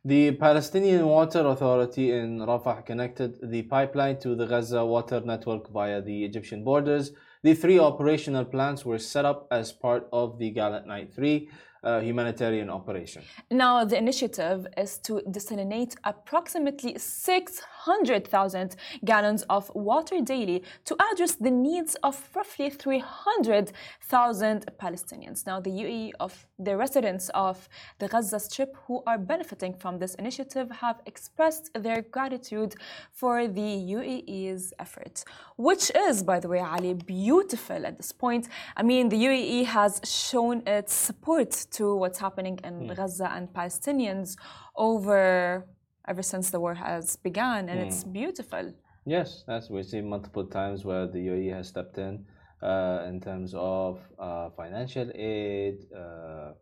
The 0.06 0.32
Palestinian 0.32 1.06
Water 1.08 1.48
Authority 1.48 2.12
in 2.12 2.40
Rafah 2.40 2.86
connected 2.86 3.32
the 3.50 3.62
pipeline 3.64 4.20
to 4.20 4.36
the 4.36 4.46
Gaza 4.46 4.86
water 4.86 5.22
network 5.22 5.72
via 5.72 6.02
the 6.02 6.26
Egyptian 6.26 6.64
borders. 6.66 7.14
The 7.44 7.54
three 7.54 7.78
operational 7.78 8.46
plants 8.46 8.86
were 8.86 9.00
set 9.00 9.26
up 9.26 9.48
as 9.52 9.74
part 9.74 10.08
of 10.14 10.40
the 10.40 10.50
Gallant 10.50 10.88
Knight 10.88 11.14
3 11.14 11.50
uh, 11.84 12.00
humanitarian 12.00 12.70
operation. 12.70 13.24
Now, 13.52 13.84
the 13.86 13.98
initiative 13.98 14.68
is 14.78 14.98
to 15.00 15.22
desalinate 15.28 15.96
approximately 16.04 16.98
600,000 16.98 18.76
gallons 19.04 19.44
of 19.50 19.72
water 19.76 20.22
daily 20.22 20.64
to 20.86 20.96
address 21.12 21.36
the 21.36 21.52
needs 21.52 21.96
of 22.04 22.30
roughly 22.36 22.70
300,000 22.70 24.66
Palestinians. 24.78 25.46
Now, 25.46 25.60
the 25.60 25.72
UAE 25.72 26.12
of 26.20 26.48
the 26.60 26.78
residents 26.78 27.30
of 27.34 27.68
the 28.00 28.08
Gaza 28.08 28.40
Strip 28.40 28.76
who 28.88 29.04
are 29.06 29.18
benefiting 29.18 29.74
from 29.74 30.00
this 30.00 30.16
initiative 30.16 30.72
have 30.72 31.02
expressed 31.06 31.70
their 31.74 32.02
gratitude 32.02 32.76
for 33.12 33.48
the 33.48 33.62
UAE's 33.62 34.74
effort, 34.80 35.24
which 35.58 35.92
is, 36.08 36.24
by 36.24 36.40
the 36.40 36.48
way, 36.48 36.60
Ali, 36.60 36.94
beautiful 36.94 37.86
at 37.86 37.98
this 37.98 38.12
point. 38.12 38.48
I 38.78 38.84
mean, 38.84 39.10
the 39.10 39.18
UAE 39.18 39.66
has 39.66 40.00
shown 40.04 40.64
its 40.66 40.94
support 40.94 41.52
to 41.74 41.96
what's 41.96 42.20
happening 42.20 42.60
in 42.64 42.74
mm. 42.88 42.96
Gaza 42.96 43.30
and 43.32 43.48
Palestinians 43.54 44.36
over 44.76 45.66
ever 46.08 46.22
since 46.22 46.50
the 46.50 46.60
war 46.60 46.76
has 46.76 47.16
begun, 47.18 47.70
and 47.70 47.80
mm. 47.80 47.86
it's 47.86 48.04
beautiful. 48.04 48.74
Yes, 49.06 49.44
that's 49.48 49.70
we've 49.70 49.86
seen 49.86 50.08
multiple 50.08 50.46
times 50.46 50.86
where 50.86 51.08
the 51.08 51.20
UAE 51.20 51.54
has 51.54 51.68
stepped 51.68 51.98
in 51.98 52.26
uh, 52.62 53.06
in 53.08 53.20
terms 53.20 53.54
of 53.56 54.00
uh, 54.18 54.50
financial 54.52 55.10
aid, 55.14 55.80
uh, 55.94 56.54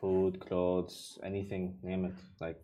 food, 0.00 0.40
clothes, 0.40 1.18
anything, 1.24 1.78
name 1.82 2.04
it. 2.04 2.14
Like 2.40 2.60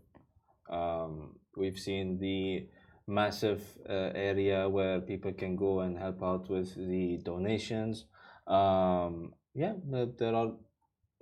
um, 0.71 1.37
we've 1.57 1.79
seen 1.79 2.19
the 2.19 2.69
massive 3.07 3.63
uh, 3.89 4.11
area 4.15 4.69
where 4.69 5.01
people 5.01 5.33
can 5.33 5.57
go 5.57 5.81
and 5.81 5.99
help 5.99 6.23
out 6.23 6.51
with 6.51 6.75
the 6.75 7.19
donations. 7.25 8.05
Um, 8.47 9.33
yeah, 9.55 9.75
there 10.19 10.35
are 10.35 10.53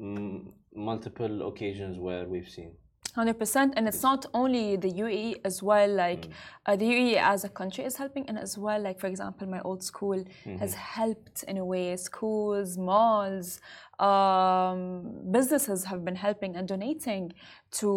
mm, 0.00 0.52
multiple 0.74 1.48
occasions 1.48 1.98
where 1.98 2.26
we've 2.26 2.48
seen. 2.48 2.72
100% 3.16 3.74
and 3.76 3.86
it's 3.86 4.02
not 4.02 4.24
only 4.32 4.76
the 4.76 4.90
UAE 4.90 5.40
as 5.44 5.62
well 5.62 5.88
like 5.88 6.28
mm. 6.28 6.32
uh, 6.64 6.76
the 6.76 6.86
UAE 6.86 7.16
as 7.16 7.44
a 7.44 7.48
country 7.48 7.84
is 7.84 7.96
helping 7.96 8.26
and 8.26 8.38
as 8.38 8.56
well 8.56 8.80
like 8.80 8.98
for 8.98 9.06
example 9.06 9.46
my 9.46 9.60
old 9.60 9.82
school 9.82 10.16
mm 10.16 10.26
-hmm. 10.44 10.58
has 10.58 10.74
helped 10.74 11.42
in 11.42 11.58
a 11.58 11.64
way 11.64 11.96
schools 11.96 12.78
malls 12.78 13.60
um, 13.98 14.80
businesses 15.30 15.84
have 15.84 16.00
been 16.04 16.16
helping 16.16 16.56
and 16.56 16.68
donating 16.68 17.32
to 17.70 17.90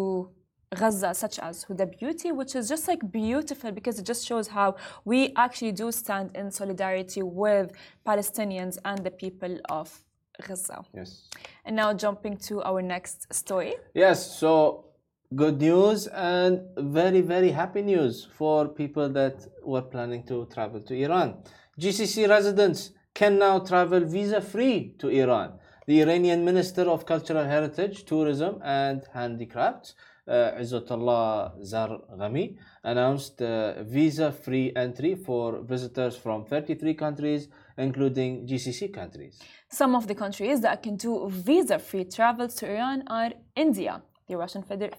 Gaza, 0.74 1.14
such 1.14 1.38
as 1.38 1.64
Huda 1.64 1.86
Beauty, 1.98 2.32
which 2.32 2.54
is 2.56 2.68
just 2.68 2.88
like 2.88 3.10
beautiful 3.10 3.70
because 3.70 3.98
it 4.00 4.04
just 4.04 4.26
shows 4.26 4.48
how 4.48 4.74
we 5.04 5.32
actually 5.36 5.72
do 5.72 5.92
stand 5.92 6.36
in 6.36 6.50
solidarity 6.50 7.22
with 7.22 7.70
Palestinians 8.04 8.76
and 8.84 8.98
the 9.04 9.10
people 9.10 9.58
of 9.68 10.05
Gaza. 10.46 10.84
Yes. 10.94 11.28
And 11.64 11.76
now 11.76 11.92
jumping 11.92 12.36
to 12.48 12.62
our 12.62 12.82
next 12.82 13.32
story. 13.32 13.74
Yes, 13.94 14.38
so 14.38 14.86
good 15.34 15.60
news 15.60 16.06
and 16.08 16.60
very, 16.78 17.20
very 17.20 17.50
happy 17.50 17.82
news 17.82 18.28
for 18.36 18.68
people 18.68 19.08
that 19.10 19.46
were 19.64 19.82
planning 19.82 20.24
to 20.24 20.46
travel 20.52 20.80
to 20.82 20.94
Iran. 20.94 21.42
GCC 21.80 22.28
residents 22.28 22.92
can 23.14 23.38
now 23.38 23.58
travel 23.58 24.00
visa 24.00 24.40
free 24.40 24.94
to 24.98 25.08
Iran. 25.08 25.58
The 25.86 26.02
Iranian 26.02 26.44
Minister 26.44 26.82
of 26.82 27.06
Cultural 27.06 27.44
Heritage, 27.44 28.04
Tourism 28.04 28.60
and 28.64 29.02
Handicrafts, 29.12 29.94
uh, 30.28 30.52
Izzatullah 30.60 31.60
Zarghami, 31.62 32.56
announced 32.82 33.40
uh, 33.40 33.82
visa 33.84 34.32
free 34.32 34.72
entry 34.74 35.14
for 35.14 35.60
visitors 35.62 36.16
from 36.16 36.44
33 36.44 36.94
countries, 36.94 37.48
including 37.78 38.46
GCC 38.46 38.92
countries. 38.92 39.38
Some 39.68 39.94
of 39.94 40.06
the 40.06 40.14
countries 40.14 40.60
that 40.62 40.82
can 40.82 40.96
do 40.96 41.28
visa 41.28 41.78
free 41.78 42.04
travel 42.04 42.48
to 42.48 42.70
Iran 42.70 43.04
are 43.08 43.32
India, 43.54 44.02
the 44.28 44.36
Russian 44.36 44.62
Feder 44.62 44.90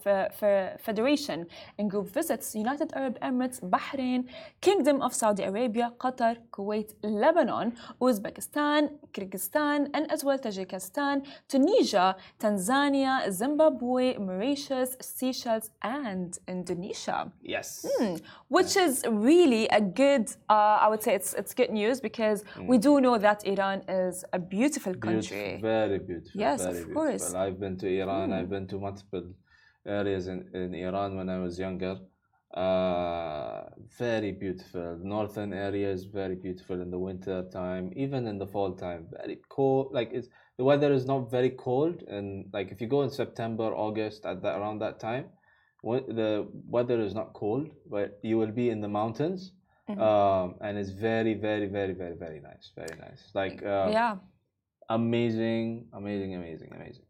Federation 0.80 1.48
in 1.78 1.88
group 1.88 2.10
visits 2.10 2.56
United 2.56 2.92
Arab 2.94 3.20
Emirates, 3.20 3.60
Bahrain, 3.62 4.26
Kingdom 4.62 5.02
of 5.02 5.14
Saudi 5.14 5.44
Arabia, 5.44 5.92
Qatar, 6.00 6.38
Kuwait, 6.52 6.94
Lebanon, 7.04 7.74
Uzbekistan, 8.02 8.90
Kyrgyzstan, 9.14 9.90
and 9.94 10.10
as 10.12 10.24
well 10.24 10.38
Tajikistan, 10.40 11.26
Tunisia, 11.48 12.16
Tanzania, 12.40 13.30
Zimbabwe, 13.32 14.18
Mauritius, 14.18 14.96
Seychelles, 15.02 15.72
and 15.82 16.38
Indonesia. 16.48 17.32
Yes. 17.42 17.86
Mm, 18.00 18.22
which 18.48 18.78
is 18.78 19.04
really 19.10 19.68
a 19.70 19.82
good, 19.82 20.30
uh, 20.50 20.80
I 20.82 20.88
would 20.88 21.04
say 21.04 21.16
it's, 21.16 21.34
it's 21.34 21.54
good 21.54 21.72
news 21.72 22.00
because 22.00 22.44
mm. 22.56 22.68
we 22.68 22.78
do 22.78 23.02
know 23.02 23.18
that 23.18 23.46
Iran 23.46 23.82
is 23.90 24.24
a 24.32 24.40
beautiful 24.40 24.94
country. 24.94 25.60
Beautiful, 25.60 25.70
very 25.70 26.00
beautiful. 26.00 26.42
Yes, 26.42 26.62
very 26.62 26.70
of 26.70 26.86
beautiful. 26.86 27.04
course. 27.04 27.34
I've 27.34 27.60
been 27.60 27.78
to 27.78 27.88
Iran, 27.88 28.30
mm. 28.30 28.40
I've 28.40 28.50
been 28.50 28.68
to 28.68 28.80
multiple 28.80 29.17
areas 29.88 30.28
in, 30.28 30.50
in 30.54 30.76
Iran 30.76 31.16
when 31.18 31.30
I 31.30 31.40
was 31.40 31.58
younger. 31.58 31.98
Uh, 32.54 33.64
very 34.00 34.32
beautiful. 34.32 34.98
Northern 35.04 35.54
areas 35.54 36.06
very 36.06 36.36
beautiful 36.36 36.82
in 36.82 36.90
the 36.90 36.98
winter 36.98 37.46
time, 37.52 37.92
even 37.96 38.26
in 38.26 38.38
the 38.38 38.48
fall 38.48 38.74
time. 38.74 39.08
Very 39.12 39.40
cold. 39.50 39.94
Like 39.94 40.12
it's 40.14 40.30
the 40.58 40.64
weather 40.64 40.92
is 40.94 41.06
not 41.06 41.30
very 41.30 41.52
cold, 41.52 42.04
and 42.08 42.50
like 42.54 42.72
if 42.72 42.80
you 42.82 42.88
go 42.88 43.02
in 43.02 43.12
September, 43.12 43.76
August 43.76 44.26
at 44.26 44.42
that 44.44 44.58
around 44.58 44.80
that 44.80 45.00
time, 45.00 45.26
the 45.84 46.48
weather 46.68 47.00
is 47.02 47.14
not 47.14 47.34
cold, 47.34 47.70
but 47.90 48.18
you 48.24 48.38
will 48.38 48.52
be 48.52 48.70
in 48.70 48.82
the 48.82 48.88
mountains, 48.88 49.52
mm-hmm. 49.90 50.02
um, 50.02 50.56
and 50.62 50.78
it's 50.78 50.90
very, 50.90 51.34
very, 51.34 51.68
very, 51.68 51.94
very, 51.94 52.16
very 52.16 52.40
nice. 52.40 52.72
Very 52.76 52.98
nice. 52.98 53.30
Like 53.34 53.62
uh, 53.62 53.90
yeah, 53.92 54.16
amazing, 54.90 55.88
amazing, 55.94 56.34
amazing, 56.34 56.74
amazing. 56.74 57.07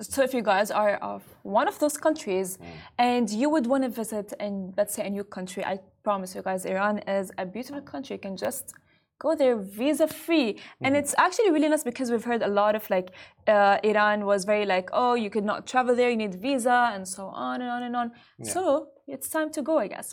So 0.00 0.22
if 0.22 0.32
you 0.32 0.42
guys 0.42 0.70
are 0.70 0.94
of 0.96 1.22
one 1.42 1.68
of 1.68 1.78
those 1.78 1.96
countries 1.96 2.56
mm. 2.56 2.64
and 2.98 3.28
you 3.28 3.50
would 3.50 3.66
want 3.66 3.82
to 3.84 3.90
visit 3.90 4.32
in 4.40 4.72
let's 4.76 4.94
say 4.94 5.06
a 5.06 5.10
new 5.10 5.24
country, 5.24 5.64
I 5.64 5.78
promise 6.02 6.34
you 6.34 6.42
guys 6.42 6.64
Iran 6.64 6.98
is 7.00 7.30
a 7.36 7.44
beautiful 7.44 7.82
country. 7.82 8.16
You 8.16 8.20
can 8.20 8.36
just 8.36 8.74
go 9.20 9.34
there 9.36 9.56
visa 9.56 10.08
free 10.08 10.58
and 10.84 10.96
it's 10.96 11.14
actually 11.24 11.50
really 11.50 11.68
nice 11.68 11.84
because 11.84 12.10
we've 12.10 12.24
heard 12.24 12.42
a 12.42 12.52
lot 12.60 12.74
of 12.74 12.84
like 12.88 13.08
uh, 13.46 13.76
iran 13.90 14.24
was 14.24 14.40
very 14.52 14.66
like 14.74 14.88
oh 14.92 15.14
you 15.24 15.30
could 15.34 15.44
not 15.44 15.66
travel 15.72 15.94
there 15.94 16.10
you 16.14 16.16
need 16.16 16.34
visa 16.46 16.78
and 16.94 17.06
so 17.06 17.26
on 17.48 17.60
and 17.60 17.70
on 17.76 17.82
and 17.88 17.94
on 17.94 18.10
yeah. 18.10 18.52
so 18.54 18.88
it's 19.06 19.28
time 19.28 19.50
to 19.56 19.60
go 19.60 19.78
i 19.78 19.86
guess 19.86 20.08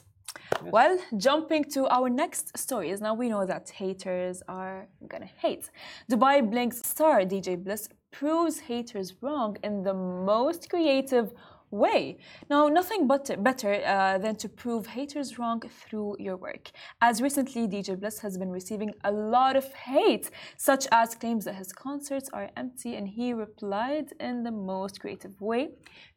yes. 0.63 0.71
well 0.77 0.93
jumping 1.15 1.63
to 1.63 1.87
our 1.87 2.09
next 2.09 2.45
stories 2.57 2.99
now 2.99 3.13
we 3.21 3.29
know 3.29 3.45
that 3.45 3.69
haters 3.69 4.43
are 4.49 4.87
gonna 5.07 5.31
hate 5.43 5.65
dubai 6.11 6.35
bling's 6.51 6.85
star 6.85 7.21
dj 7.21 7.47
bliss 7.63 7.87
proves 8.11 8.59
haters 8.59 9.13
wrong 9.21 9.57
in 9.63 9.83
the 9.83 9.93
most 9.93 10.69
creative 10.69 11.33
way. 11.69 12.17
Now, 12.49 12.67
nothing 12.67 13.07
but 13.07 13.43
better 13.43 13.81
uh, 13.85 14.17
than 14.17 14.35
to 14.37 14.49
prove 14.49 14.87
haters 14.87 15.37
wrong 15.37 15.61
through 15.61 16.15
your 16.19 16.37
work. 16.37 16.71
As 17.01 17.21
recently, 17.21 17.67
DJ 17.67 17.99
Bliss 17.99 18.19
has 18.19 18.37
been 18.37 18.49
receiving 18.49 18.93
a 19.03 19.11
lot 19.11 19.55
of 19.55 19.73
hate, 19.73 20.29
such 20.55 20.87
as 20.91 21.15
claims 21.15 21.45
that 21.45 21.55
his 21.55 21.73
concerts 21.73 22.29
are 22.31 22.49
empty, 22.55 22.95
and 22.95 23.07
he 23.07 23.33
replied 23.33 24.13
in 24.19 24.43
the 24.43 24.51
most 24.51 24.99
creative 25.01 25.39
way 25.41 25.69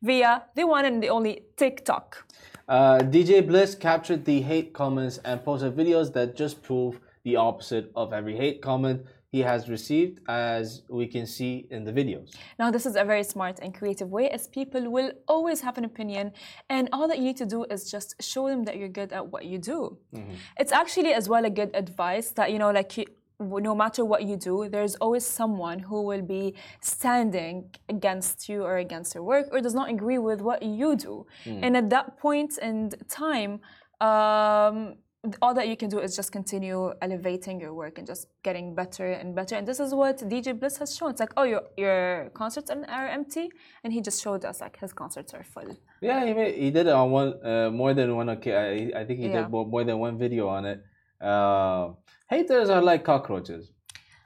via 0.02 0.42
the 0.54 0.66
one 0.66 0.84
and 0.84 1.02
the 1.02 1.08
only 1.08 1.42
TikTok. 1.56 2.26
Uh, 2.68 2.98
DJ 2.98 3.44
Bliss 3.44 3.74
captured 3.74 4.24
the 4.24 4.42
hate 4.42 4.72
comments 4.72 5.18
and 5.24 5.44
posted 5.44 5.74
videos 5.76 6.12
that 6.12 6.36
just 6.36 6.62
prove 6.62 7.00
the 7.24 7.36
opposite 7.36 7.90
of 7.96 8.12
every 8.12 8.36
hate 8.36 8.62
comment 8.62 9.04
he 9.30 9.40
has 9.40 9.68
received 9.68 10.20
as 10.28 10.82
we 10.88 11.06
can 11.06 11.24
see 11.26 11.66
in 11.70 11.84
the 11.84 11.92
videos. 11.92 12.34
Now 12.58 12.70
this 12.70 12.84
is 12.84 12.96
a 12.96 13.04
very 13.04 13.22
smart 13.22 13.60
and 13.62 13.72
creative 13.72 14.10
way 14.10 14.28
as 14.30 14.48
people 14.48 14.90
will 14.90 15.12
always 15.28 15.60
have 15.60 15.78
an 15.78 15.84
opinion 15.84 16.32
and 16.68 16.88
all 16.92 17.06
that 17.08 17.18
you 17.18 17.24
need 17.24 17.36
to 17.38 17.46
do 17.46 17.64
is 17.64 17.90
just 17.90 18.20
show 18.20 18.48
them 18.48 18.64
that 18.64 18.76
you're 18.76 18.88
good 18.88 19.12
at 19.12 19.24
what 19.32 19.44
you 19.44 19.58
do. 19.58 19.98
Mm 20.12 20.22
-hmm. 20.22 20.36
It's 20.60 20.72
actually 20.72 21.14
as 21.14 21.28
well 21.28 21.44
a 21.44 21.54
good 21.60 21.72
advice 21.74 22.28
that 22.34 22.48
you 22.50 22.58
know 22.58 22.72
like 22.72 22.90
you, 22.98 23.06
no 23.40 23.74
matter 23.74 24.04
what 24.04 24.22
you 24.22 24.36
do, 24.36 24.68
there's 24.68 24.96
always 24.96 25.24
someone 25.26 25.78
who 25.88 25.98
will 26.02 26.22
be 26.22 26.54
standing 26.80 27.70
against 27.88 28.48
you 28.48 28.62
or 28.62 28.76
against 28.76 29.14
your 29.14 29.24
work 29.24 29.46
or 29.52 29.60
does 29.60 29.74
not 29.74 29.88
agree 29.88 30.18
with 30.18 30.40
what 30.40 30.62
you 30.62 30.96
do. 30.96 31.26
Mm. 31.44 31.64
And 31.64 31.76
at 31.76 31.90
that 31.90 32.06
point 32.18 32.58
in 32.58 32.90
time, 33.08 33.52
um, 34.00 34.96
all 35.42 35.52
that 35.54 35.68
you 35.68 35.76
can 35.76 35.90
do 35.90 35.98
is 35.98 36.16
just 36.16 36.32
continue 36.32 36.92
elevating 37.02 37.60
your 37.60 37.74
work 37.74 37.98
and 37.98 38.06
just 38.06 38.26
getting 38.42 38.74
better 38.74 39.06
and 39.12 39.34
better. 39.34 39.54
And 39.54 39.68
this 39.68 39.78
is 39.78 39.94
what 39.94 40.18
DJ 40.18 40.58
Bliss 40.58 40.78
has 40.78 40.96
shown. 40.96 41.10
It's 41.10 41.20
like, 41.20 41.32
oh, 41.36 41.42
your 41.42 41.62
your 41.76 42.30
concerts 42.32 42.70
are 42.70 43.06
empty, 43.06 43.50
and 43.84 43.92
he 43.92 44.00
just 44.00 44.22
showed 44.22 44.44
us 44.46 44.60
like 44.62 44.78
his 44.80 44.92
concerts 44.94 45.34
are 45.34 45.44
full. 45.44 45.76
Yeah, 46.00 46.24
he 46.24 46.32
made, 46.32 46.54
he 46.54 46.70
did 46.70 46.86
it 46.86 46.92
on 46.92 47.10
one 47.10 47.34
uh, 47.44 47.70
more 47.70 47.92
than 47.92 48.16
one. 48.16 48.30
Okay, 48.30 48.54
I, 48.94 49.00
I 49.00 49.04
think 49.04 49.18
he 49.20 49.26
Yeah. 49.28 49.42
did 49.42 49.50
more, 49.50 49.66
more 49.66 49.84
than 49.84 49.98
one 49.98 50.16
video 50.18 50.48
on 50.48 50.64
it. 50.64 50.82
Uh, 51.20 51.92
haters 52.30 52.70
are 52.70 52.80
like 52.82 53.04
cockroaches. 53.04 53.72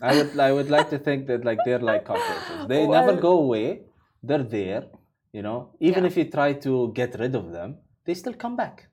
I 0.00 0.14
would 0.16 0.38
I 0.38 0.52
would 0.52 0.70
like 0.70 0.90
to 0.90 0.98
think 0.98 1.26
that 1.26 1.44
like 1.44 1.58
they're 1.64 1.80
like 1.92 2.04
cockroaches. 2.04 2.68
They 2.68 2.86
never 2.86 3.14
go 3.16 3.32
away. 3.38 3.82
They're 4.22 4.44
there. 4.58 4.84
You 5.32 5.42
know, 5.42 5.70
even 5.80 6.04
Yeah. 6.04 6.10
if 6.10 6.16
you 6.16 6.26
try 6.30 6.52
to 6.66 6.92
get 6.94 7.18
rid 7.18 7.34
of 7.34 7.50
them, 7.50 7.78
they 8.04 8.14
still 8.14 8.34
come 8.34 8.54
back. 8.54 8.86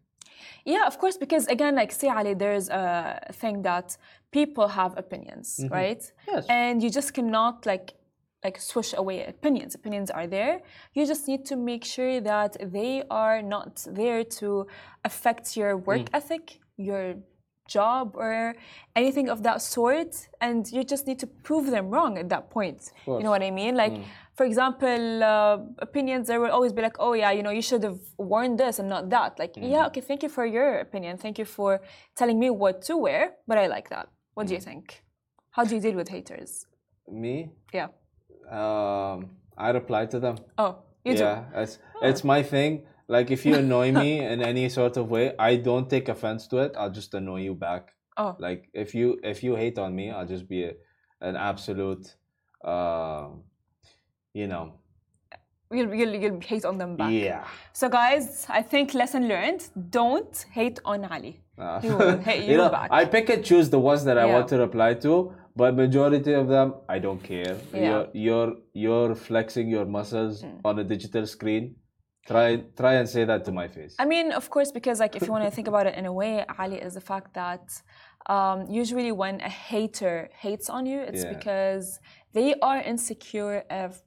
Yeah, 0.66 0.86
of 0.88 0.98
course, 1.00 1.18
because 1.18 1.48
again, 1.48 1.76
like 1.76 1.92
see 1.92 2.10
Ali, 2.10 2.34
there's 2.34 2.70
a 2.70 3.20
thing 3.34 3.62
that 3.64 3.98
people 4.32 4.68
have 4.68 4.98
opinions, 4.98 5.60
mm-hmm. 5.60 5.74
right? 5.74 6.12
Yes. 6.28 6.46
And 6.50 6.82
you 6.84 6.90
just 6.90 7.14
cannot 7.14 7.66
like 7.66 7.94
like 8.44 8.60
swish 8.60 8.94
away 8.98 9.26
opinions. 9.26 9.76
Opinions 9.76 10.10
are 10.10 10.28
there. 10.28 10.62
You 10.94 11.06
just 11.06 11.28
need 11.28 11.46
to 11.46 11.56
make 11.56 11.84
sure 11.86 12.20
that 12.22 12.58
they 12.72 13.04
are 13.10 13.42
not 13.42 13.86
there 13.88 14.24
to 14.40 14.68
affect 15.06 15.56
your 15.56 15.78
work 15.78 16.02
mm. 16.02 16.10
ethic, 16.14 16.60
your 16.78 17.16
job, 17.68 18.16
or 18.16 18.56
anything 18.96 19.30
of 19.30 19.44
that 19.44 19.62
sort. 19.62 20.28
And 20.42 20.70
you 20.72 20.84
just 20.84 21.06
need 21.08 21.20
to 21.20 21.28
prove 21.28 21.70
them 21.70 21.90
wrong 21.90 22.18
at 22.18 22.30
that 22.30 22.50
point. 22.50 22.92
You 23.06 23.22
know 23.24 23.30
what 23.30 23.44
I 23.44 23.52
mean? 23.52 23.76
Like, 23.76 23.94
mm. 23.94 24.04
For 24.36 24.46
example, 24.46 25.24
uh, 25.24 25.58
opinions, 25.80 26.28
there 26.28 26.40
will 26.40 26.52
always 26.52 26.74
be 26.74 26.82
like, 26.82 26.96
oh, 27.00 27.14
yeah, 27.14 27.32
you 27.32 27.44
know, 27.44 27.52
you 27.52 27.62
should 27.62 27.84
have 27.84 28.00
worn 28.18 28.56
this 28.58 28.80
and 28.80 28.88
not 28.90 29.10
that. 29.10 29.38
Like, 29.38 29.54
yeah, 29.58 29.88
okay, 29.88 30.02
thank 30.02 30.24
you 30.24 30.30
for 30.30 30.46
your 30.46 30.80
opinion. 30.80 31.18
Thank 31.18 31.38
you 31.38 31.46
for 31.46 31.82
telling 32.16 32.40
me 32.40 32.50
what 32.50 32.82
to 32.84 32.98
wear, 32.98 33.34
but 33.48 33.58
I 33.58 33.68
like 33.68 33.90
that. 33.90 34.08
What 34.34 34.48
do 34.48 34.54
you 34.54 34.62
think? 34.62 35.04
How 35.52 35.64
do 35.66 35.76
you 35.76 35.82
deal 35.82 35.96
with 35.96 36.08
haters? 36.10 36.66
Me, 37.10 37.52
Yeah. 37.74 37.88
um, 38.50 39.32
I 39.58 39.70
reply 39.72 40.06
to 40.08 40.20
them. 40.20 40.38
Oh, 40.58 40.78
you 41.04 41.14
do. 41.16 41.24
yeah, 41.24 41.44
it's 41.54 41.78
it's 42.02 42.24
my 42.24 42.42
thing. 42.42 42.86
Like 43.08 43.30
if 43.32 43.46
you 43.46 43.56
annoy 43.56 43.92
me 43.92 44.20
in 44.34 44.42
any 44.42 44.70
sort 44.70 44.96
of 44.98 45.10
way, 45.12 45.36
I 45.38 45.58
don't 45.58 45.90
take 45.90 46.08
offense 46.10 46.48
to 46.48 46.58
it. 46.60 46.72
I'll 46.78 46.90
just 46.90 47.14
annoy 47.14 47.42
you 47.42 47.54
back. 47.56 47.94
Oh, 48.18 48.36
Like 48.40 48.70
if 48.74 48.96
you 48.96 49.20
if 49.24 49.44
you 49.44 49.56
hate 49.56 49.78
on 49.78 49.94
me, 49.96 50.10
I'll 50.10 50.26
just 50.26 50.48
be 50.48 50.64
a, 50.64 50.74
an 51.20 51.36
absolute, 51.36 52.16
um, 52.64 53.44
you 54.34 54.48
know, 54.48 54.74
you'll, 55.72 55.94
you'll, 55.94 56.16
you'll 56.16 56.40
hate 56.42 56.66
on 56.66 56.78
them 56.78 56.96
back. 56.96 57.12
yeah. 57.12 57.46
So, 57.74 57.90
guys, 57.90 58.46
I 58.50 58.62
think 58.62 58.94
lesson 58.94 59.28
learned 59.28 59.62
don't 59.90 60.46
hate 60.52 60.80
on 60.86 61.06
Ali. 61.06 61.42
Uh, 61.58 61.80
He 61.82 61.90
will 61.90 62.18
hate 62.30 62.44
you 62.46 62.52
you 62.54 62.58
know, 62.58 62.70
back. 62.70 62.90
I 62.92 63.06
pick 63.06 63.30
and 63.30 63.44
choose 63.44 63.70
the 63.70 63.80
ones 63.80 64.04
that 64.06 64.18
I 64.18 64.26
Yeah. 64.26 64.34
want 64.34 64.48
to 64.50 64.58
reply 64.58 64.94
to, 65.06 65.34
but 65.56 65.76
majority 65.76 66.34
of 66.34 66.48
them 66.48 66.68
I 66.90 66.98
don't 67.00 67.22
care. 67.22 67.56
Yeah. 67.74 67.80
Mm. 67.80 67.86
You're 67.86 68.08
you're 68.26 68.52
you're 68.74 69.16
flexing 69.16 69.68
your 69.70 69.86
muscles 69.86 70.44
on 70.66 70.80
a 70.80 70.84
digital 70.84 71.26
screen. 71.28 71.76
Try 72.28 72.48
try 72.82 72.94
and 73.00 73.08
say 73.16 73.24
that 73.26 73.42
to 73.46 73.52
my 73.52 73.68
face. 73.68 73.94
I 74.00 74.06
mean, 74.06 74.32
of 74.32 74.50
course, 74.50 74.72
because 74.72 75.00
like 75.04 75.16
if 75.18 75.22
you 75.26 75.32
want 75.32 75.44
to 75.50 75.52
think 75.58 75.68
about 75.68 75.86
it 75.88 75.96
in 76.02 76.06
a 76.06 76.14
way, 76.22 76.34
Ali 76.64 76.78
is 76.88 76.94
the 76.94 77.02
fact 77.12 77.34
that 77.34 77.66
um, 78.36 78.58
usually 78.70 79.12
when 79.12 79.36
a 79.42 79.50
hater 79.50 80.30
hates 80.46 80.70
on 80.70 80.86
you, 80.86 81.00
it's 81.10 81.24
Yeah. 81.24 81.34
because 81.36 82.00
they 82.38 82.50
are 82.70 82.80
insecure 82.94 83.58
of, 83.84 84.00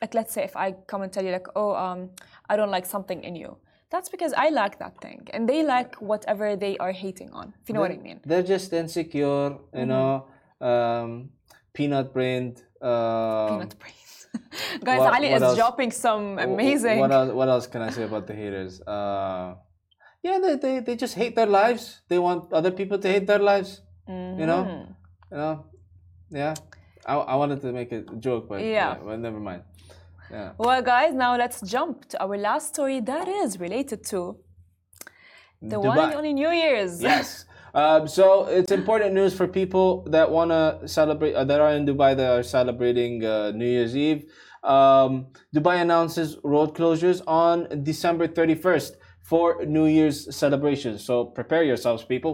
like, 0.00 0.14
let's 0.14 0.32
say 0.32 0.42
if 0.44 0.56
I 0.56 0.72
come 0.86 1.02
and 1.02 1.12
tell 1.12 1.24
you 1.24 1.32
like, 1.32 1.46
oh, 1.56 1.74
um, 1.74 2.10
I 2.48 2.56
don't 2.56 2.70
like 2.70 2.86
something 2.86 3.22
in 3.24 3.34
you. 3.36 3.56
That's 3.90 4.08
because 4.08 4.32
I 4.44 4.50
like 4.50 4.78
that 4.78 4.94
thing, 5.00 5.26
and 5.34 5.48
they 5.48 5.64
like 5.64 5.96
whatever 5.96 6.54
they 6.54 6.78
are 6.78 6.92
hating 6.92 7.30
on. 7.32 7.52
If 7.60 7.68
you 7.68 7.74
know 7.74 7.80
what 7.80 7.90
I 7.90 7.96
mean. 7.96 8.20
They're 8.24 8.44
just 8.54 8.72
insecure, 8.72 9.50
Mm-hmm. 9.50 9.78
you 9.80 9.86
know, 9.86 10.26
um, 10.60 11.30
peanut 11.72 12.12
brained. 12.14 12.62
Uh, 12.80 13.48
Peanut 13.48 13.74
brain. 13.80 13.94
Guys, 14.84 15.00
what- 15.00 15.14
Ali 15.14 15.28
what 15.30 15.36
is 15.38 15.42
else? 15.42 15.56
dropping 15.56 15.90
some 15.90 16.38
amazing. 16.38 17.00
What 17.00 17.10
else? 17.10 17.32
What 17.32 17.48
else 17.48 17.66
can 17.66 17.82
I 17.82 17.90
say 17.90 18.04
about 18.04 18.28
the 18.28 18.34
haters? 18.34 18.80
Uh, 18.82 19.56
yeah, 20.22 20.38
they, 20.38 20.54
they 20.54 20.74
they 20.86 20.94
just 20.96 21.14
hate 21.16 21.34
their 21.34 21.46
lives. 21.60 22.00
They 22.08 22.18
want 22.20 22.52
other 22.52 22.70
people 22.70 22.98
to 22.98 23.08
hate 23.08 23.26
their 23.26 23.40
lives. 23.52 23.82
You 24.06 24.46
know, 24.46 24.62
Mm-hmm. 24.64 24.92
you 25.32 25.36
know, 25.40 25.64
yeah. 26.30 26.54
I, 27.06 27.14
I 27.14 27.34
wanted 27.36 27.60
to 27.62 27.72
make 27.72 27.92
a 27.92 28.02
joke, 28.18 28.48
but 28.48 28.60
Yeah. 28.62 28.98
well, 29.02 29.16
never 29.16 29.40
mind. 29.40 29.62
Yeah. 30.30 30.52
Well, 30.58 30.80
guys, 30.82 31.12
now 31.14 31.36
let's 31.36 31.60
jump 31.62 32.08
to 32.10 32.22
our 32.22 32.36
last 32.38 32.68
story 32.74 33.00
that 33.00 33.26
is 33.26 33.58
related 33.58 34.04
to 34.06 34.36
the 35.60 35.78
one 35.80 35.96
Dubai. 35.98 36.04
and 36.04 36.14
only 36.14 36.32
New 36.32 36.50
Year's. 36.50 37.02
Yes. 37.02 37.44
Um, 37.74 38.08
so 38.08 38.46
it's 38.46 38.72
important 38.72 39.14
news 39.14 39.32
for 39.34 39.46
people 39.46 40.02
that 40.10 40.30
want 40.30 40.50
to 40.50 40.86
celebrate, 40.88 41.34
uh, 41.34 41.44
that 41.44 41.60
are 41.60 41.72
in 41.72 41.86
Dubai 41.86 42.16
that 42.16 42.30
are 42.38 42.42
celebrating 42.42 43.24
uh, 43.24 43.52
New 43.52 43.66
Year's 43.66 43.96
Eve. 43.96 44.24
Um, 44.62 45.26
Dubai 45.54 45.80
announces 45.80 46.36
road 46.44 46.74
closures 46.74 47.22
on 47.26 47.82
December 47.82 48.26
31st 48.28 48.92
for 49.30 49.64
New 49.64 49.86
Year's 49.86 50.18
celebrations. 50.42 51.04
So 51.04 51.24
prepare 51.24 51.62
yourselves, 51.62 52.02
people. 52.02 52.32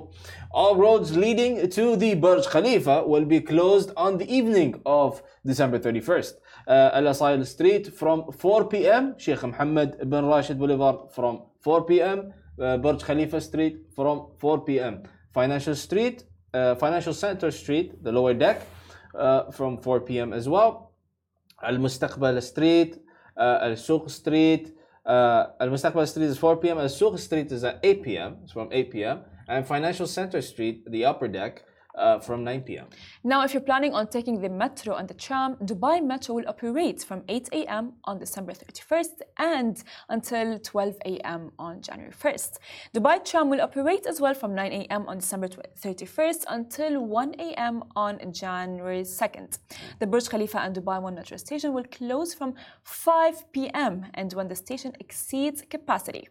All 0.50 0.74
roads 0.76 1.14
leading 1.14 1.68
to 1.78 1.94
the 1.94 2.14
Burj 2.14 2.46
Khalifa 2.46 2.96
will 3.06 3.26
be 3.26 3.40
closed 3.52 3.90
on 3.98 4.16
the 4.16 4.28
evening 4.38 4.80
of 4.86 5.22
December 5.44 5.78
31st. 5.78 6.32
Uh, 6.66 6.98
Al 6.98 7.06
Asail 7.12 7.44
Street 7.46 7.84
from 7.94 8.32
4 8.32 8.68
p.m. 8.68 9.14
Sheikh 9.18 9.42
Mohammed 9.42 10.08
bin 10.08 10.24
Rashid 10.24 10.58
Boulevard 10.58 11.12
from 11.14 11.42
4 11.60 11.84
p.m. 11.84 12.32
Uh, 12.58 12.78
Burj 12.78 13.04
Khalifa 13.04 13.42
Street 13.42 13.76
from 13.94 14.28
4 14.38 14.64
p.m. 14.64 15.02
Financial 15.34 15.74
Street, 15.74 16.24
uh, 16.54 16.74
Financial 16.76 17.12
Center 17.12 17.50
Street, 17.50 18.02
the 18.02 18.10
lower 18.10 18.32
deck, 18.32 18.62
uh, 19.14 19.50
from 19.50 19.76
4 19.76 20.00
p.m. 20.00 20.32
as 20.32 20.48
well. 20.48 20.92
Al 21.62 21.76
Mustaqbal 21.76 22.42
Street, 22.42 22.96
uh, 23.36 23.58
Al 23.60 23.72
Souq 23.72 24.10
Street. 24.10 24.75
Uh, 25.06 25.46
Al 25.60 25.68
Mustaqbal 25.68 26.06
Street 26.08 26.26
is 26.26 26.38
4 26.38 26.56
p.m. 26.56 26.78
Al 26.78 26.86
Souq 26.86 27.18
Street 27.18 27.52
is 27.52 27.62
at 27.62 27.78
8 27.82 28.02
p.m. 28.02 28.36
It's 28.42 28.52
from 28.52 28.68
8 28.72 28.90
p.m. 28.90 29.20
And 29.48 29.64
Financial 29.64 30.06
Center 30.06 30.42
Street, 30.42 30.90
the 30.90 31.04
upper 31.04 31.28
deck, 31.28 31.62
uh, 31.96 32.18
from 32.18 32.44
9 32.44 32.62
p.m. 32.62 32.86
Now, 33.24 33.42
if 33.44 33.54
you're 33.54 33.62
planning 33.62 33.94
on 33.94 34.08
taking 34.08 34.40
the 34.40 34.48
metro 34.48 34.94
and 34.96 35.08
the 35.08 35.14
tram, 35.14 35.56
Dubai 35.56 36.04
Metro 36.04 36.34
will 36.34 36.48
operate 36.48 37.02
from 37.02 37.22
8 37.28 37.48
a.m. 37.52 37.94
on 38.04 38.18
December 38.18 38.52
31st 38.52 39.22
and 39.38 39.82
until 40.08 40.58
12 40.58 40.96
a.m. 41.06 41.52
on 41.58 41.80
January 41.80 42.12
1st. 42.12 42.58
Dubai 42.94 43.24
Tram 43.24 43.50
will 43.50 43.60
operate 43.60 44.06
as 44.06 44.20
well 44.20 44.34
from 44.34 44.54
9 44.54 44.72
a.m. 44.72 45.06
on 45.08 45.18
December 45.18 45.48
31st 45.48 46.44
until 46.48 47.04
1 47.04 47.34
a.m. 47.38 47.82
on 47.94 48.32
January 48.32 49.02
2nd. 49.02 49.58
The 49.98 50.06
Burj 50.06 50.28
Khalifa 50.28 50.58
and 50.60 50.76
Dubai 50.76 51.00
One 51.00 51.14
Metro 51.14 51.36
station 51.36 51.72
will 51.72 51.84
close 51.84 52.34
from 52.34 52.54
5 52.84 53.52
p.m. 53.52 54.06
and 54.14 54.32
when 54.32 54.48
the 54.48 54.56
station 54.56 54.92
exceeds 55.00 55.62
capacity. 55.68 56.28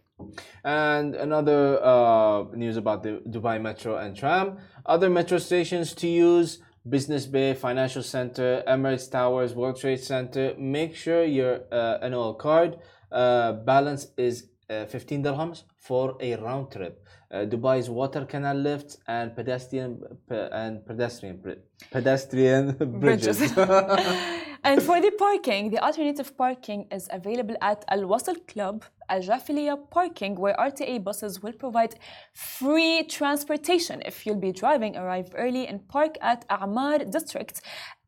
And 0.64 1.14
another 1.14 1.78
uh, 1.82 2.44
news 2.54 2.76
about 2.76 3.02
the 3.02 3.22
Dubai 3.28 3.60
Metro 3.60 3.96
and 3.96 4.16
Tram. 4.16 4.58
Other 4.84 5.10
metro 5.10 5.38
stations 5.38 5.94
to 5.94 6.08
use 6.08 6.58
Business 6.88 7.26
Bay, 7.26 7.54
Financial 7.54 8.02
Center, 8.02 8.62
Emirates 8.66 9.10
Towers, 9.10 9.54
World 9.54 9.78
Trade 9.80 10.00
Center. 10.00 10.54
Make 10.58 10.94
sure 10.96 11.24
your 11.24 11.60
uh, 11.72 12.08
NOL 12.08 12.34
card 12.34 12.78
uh, 13.12 13.52
balance 13.52 14.08
is 14.16 14.48
uh, 14.70 14.86
15 14.86 15.22
dirhams 15.24 15.64
for 15.78 16.16
a 16.20 16.36
round 16.36 16.72
trip. 16.72 17.04
Uh, 17.30 17.38
Dubai's 17.38 17.90
water 17.90 18.24
canal 18.24 18.56
lifts 18.56 18.98
and 19.08 19.34
pedestrian 19.34 20.00
pe- 20.28 20.48
and 20.52 20.86
pedestrian 20.86 21.42
pedestrian 21.90 22.72
bridges. 23.00 23.52
and 24.66 24.82
for 24.82 25.00
the 25.00 25.12
parking, 25.12 25.70
the 25.70 25.78
alternative 25.78 26.36
parking 26.36 26.88
is 26.90 27.08
available 27.12 27.56
at 27.60 27.84
Al 27.88 28.02
Wasl 28.10 28.36
Club, 28.48 28.84
Al 29.08 29.20
Jafilia 29.20 29.76
Parking, 29.90 30.34
where 30.34 30.56
RTA 30.56 31.02
buses 31.04 31.40
will 31.42 31.52
provide 31.52 31.94
free 32.34 33.04
transportation. 33.04 34.02
If 34.04 34.26
you'll 34.26 34.44
be 34.48 34.52
driving, 34.52 34.96
arrive 34.96 35.30
early 35.36 35.68
and 35.68 35.86
park 35.88 36.18
at 36.20 36.44
Emaar 36.48 37.08
District. 37.10 37.60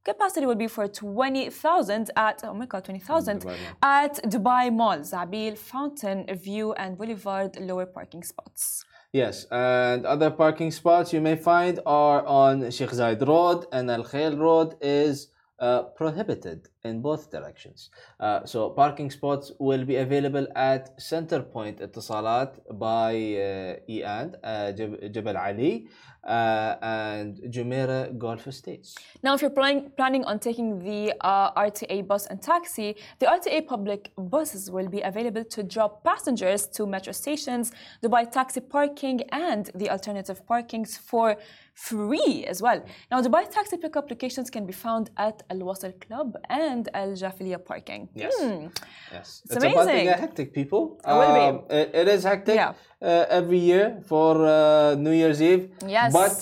Capacity 0.05 0.47
will 0.47 0.57
be 0.57 0.67
for 0.67 0.89
20,000 0.89 2.11
at, 2.17 2.41
oh 2.43 2.55
my 2.55 2.67
god, 2.67 2.85
20,000 2.85 3.45
at 3.83 4.15
Dubai 4.25 4.73
Mall, 4.73 4.99
Zabil, 4.99 5.57
Fountain 5.57 6.27
View, 6.35 6.73
and 6.73 6.99
Boulevard 6.99 7.57
lower 7.61 7.87
parking 7.87 8.25
spots. 8.25 8.85
Yes, 9.13 9.47
and 9.53 10.05
other 10.05 10.31
parking 10.31 10.71
spots 10.71 11.13
you 11.13 11.21
may 11.21 11.37
find 11.37 11.79
are 11.87 12.27
on 12.27 12.71
Sheikh 12.71 12.91
Zayed 12.91 13.27
Road 13.27 13.67
and 13.73 13.91
Al 13.91 14.03
Khail 14.03 14.37
Road 14.37 14.75
is 14.81 15.29
Uh, 15.61 15.83
prohibited. 15.85 16.69
In 16.85 17.01
both 17.03 17.31
directions. 17.31 17.91
Uh, 18.21 18.45
so 18.45 18.71
parking 18.71 19.11
spots 19.11 19.53
will 19.59 19.85
be 19.85 19.97
available 19.97 20.47
at 20.55 21.01
Center 21.01 21.43
Point 21.43 21.79
Etisalat 21.81 22.51
by 22.79 23.13
uh, 23.15 23.93
E&, 23.95 24.05
uh, 24.05 24.73
Jab- 24.73 25.13
Jabal 25.13 25.37
Ali, 25.37 25.89
uh, 26.25 26.77
and 26.83 27.31
Jumeirah 27.55 28.19
Golf 28.19 28.47
Estates. 28.47 28.95
Now, 29.23 29.35
if 29.35 29.41
you're 29.43 29.57
planning, 29.59 29.91
planning 29.97 30.25
on 30.25 30.39
taking 30.39 30.79
the 30.79 31.15
uh, 31.21 31.53
RTA 31.53 32.07
bus 32.07 32.27
and 32.27 32.41
taxi, 32.43 32.97
the 33.19 33.27
RTA 33.27 33.67
public 33.67 34.13
buses 34.17 34.71
will 34.71 34.89
be 34.89 35.01
available 35.01 35.45
to 35.45 35.63
drop 35.63 36.05
passengers 36.05 36.67
to 36.69 36.87
metro 36.87 37.13
stations, 37.13 37.73
Dubai 38.03 38.31
taxi 38.31 38.61
parking, 38.61 39.23
and 39.33 39.71
the 39.75 39.89
alternative 39.91 40.43
parkings 40.47 40.99
for 40.99 41.37
free 41.75 42.45
as 42.47 42.61
well. 42.61 42.85
Now, 43.11 43.23
Dubai 43.23 43.51
taxi 43.51 43.77
pickup 43.77 44.11
locations 44.11 44.51
can 44.51 44.67
be 44.67 44.73
found 44.73 45.11
at 45.17 45.37
Al 45.51 45.61
Wasl 45.69 45.93
Club 46.05 46.37
and 46.51 46.68
Al 46.95 47.13
Jafiliya 47.23 47.59
parking. 47.65 48.09
Yes. 48.15 48.35
Hmm. 48.41 48.67
Yes, 49.13 49.43
It's 49.45 49.57
about 49.57 49.73
to 49.73 49.81
amazing. 49.81 50.05
get 50.11 50.21
hectic, 50.21 50.49
people. 50.53 51.01
It 51.07 51.13
will 51.21 51.35
be. 51.41 51.47
Um, 51.49 51.57
it- 51.79 51.91
it 52.01 52.09
is 52.09 52.23
hectic 52.25 52.57
Yeah. 52.57 52.73
uh, 53.03 53.39
every 53.39 53.59
year 53.71 53.87
for 54.11 54.31
uh, 54.47 54.95
New 55.05 55.13
Year's 55.21 55.41
Eve. 55.43 55.65
Yes. 55.87 56.13
But 56.13 56.37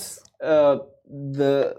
uh, 0.53 0.77
the, 1.39 1.77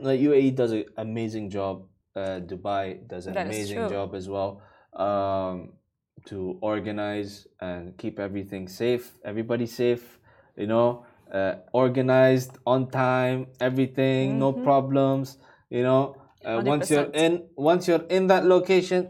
the 0.00 0.14
UAE 0.28 0.54
does 0.60 0.72
an 0.72 0.84
amazing 0.96 1.50
job. 1.50 1.74
Uh, 2.16 2.40
Dubai 2.50 2.84
does 3.06 3.26
an 3.26 3.34
That 3.34 3.46
amazing 3.46 3.88
job 3.88 4.14
as 4.14 4.26
well 4.28 4.50
um, 5.06 5.72
to 6.30 6.58
organize 6.62 7.46
and 7.60 7.96
keep 7.96 8.18
everything 8.18 8.66
safe. 8.68 9.04
Everybody 9.24 9.66
safe, 9.66 10.18
you 10.56 10.66
know, 10.66 11.04
uh, 11.32 11.54
organized 11.72 12.52
on 12.66 12.90
time, 12.90 13.46
everything, 13.60 14.38
no 14.38 14.50
problems. 14.52 15.38
You 15.70 15.82
know, 15.82 16.16
uh, 16.44 16.62
once 16.64 16.90
you're 16.90 17.10
in, 17.14 17.44
once 17.56 17.88
you're 17.88 18.06
in 18.08 18.26
that 18.28 18.44
location, 18.44 19.08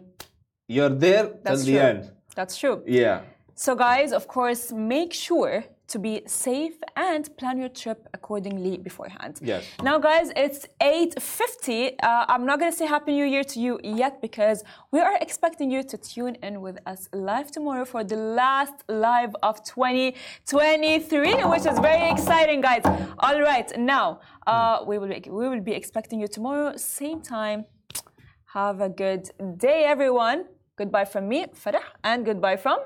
you're 0.66 0.88
there 0.88 1.24
till 1.26 1.40
That's 1.42 1.64
the 1.64 1.72
true. 1.72 1.80
end. 1.80 2.10
That's 2.34 2.56
true. 2.56 2.82
Yeah. 2.86 3.22
So, 3.54 3.74
guys, 3.74 4.12
of 4.12 4.28
course, 4.28 4.72
make 4.72 5.12
sure 5.12 5.64
to 5.88 5.98
be 5.98 6.22
safe 6.26 6.76
and 6.96 7.34
plan 7.38 7.58
your 7.58 7.70
trip 7.70 8.08
accordingly 8.12 8.76
beforehand. 8.76 9.38
Yes. 9.42 9.64
Now, 9.82 9.98
guys, 9.98 10.30
it's 10.36 10.66
8.50. 10.80 11.94
Uh, 12.02 12.26
I'm 12.28 12.44
not 12.44 12.58
going 12.60 12.70
to 12.70 12.76
say 12.76 12.86
Happy 12.86 13.12
New 13.12 13.24
Year 13.24 13.42
to 13.44 13.58
you 13.58 13.80
yet 13.82 14.20
because 14.20 14.64
we 14.90 15.00
are 15.00 15.16
expecting 15.20 15.70
you 15.70 15.82
to 15.82 15.96
tune 15.96 16.36
in 16.42 16.60
with 16.60 16.78
us 16.86 17.08
live 17.12 17.50
tomorrow 17.50 17.86
for 17.86 18.04
the 18.04 18.16
last 18.16 18.74
live 18.88 19.34
of 19.42 19.64
2023, 19.64 21.44
which 21.44 21.66
is 21.66 21.78
very 21.78 22.10
exciting, 22.10 22.60
guys. 22.60 22.82
All 23.20 23.40
right, 23.40 23.70
now, 23.78 24.20
uh, 24.46 24.84
we, 24.86 24.98
will 24.98 25.08
be, 25.08 25.22
we 25.30 25.48
will 25.48 25.60
be 25.60 25.72
expecting 25.72 26.20
you 26.20 26.28
tomorrow, 26.28 26.76
same 26.76 27.22
time. 27.22 27.64
Have 28.52 28.80
a 28.80 28.88
good 28.88 29.30
day, 29.56 29.84
everyone. 29.84 30.44
Goodbye 30.76 31.06
from 31.06 31.28
me, 31.28 31.46
Farah, 31.46 31.82
and 32.04 32.24
goodbye 32.24 32.56
from... 32.56 32.78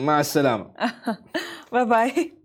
مع 0.00 0.20
السلامة. 0.20 0.74
باي 1.72 1.84
باي 1.84 2.41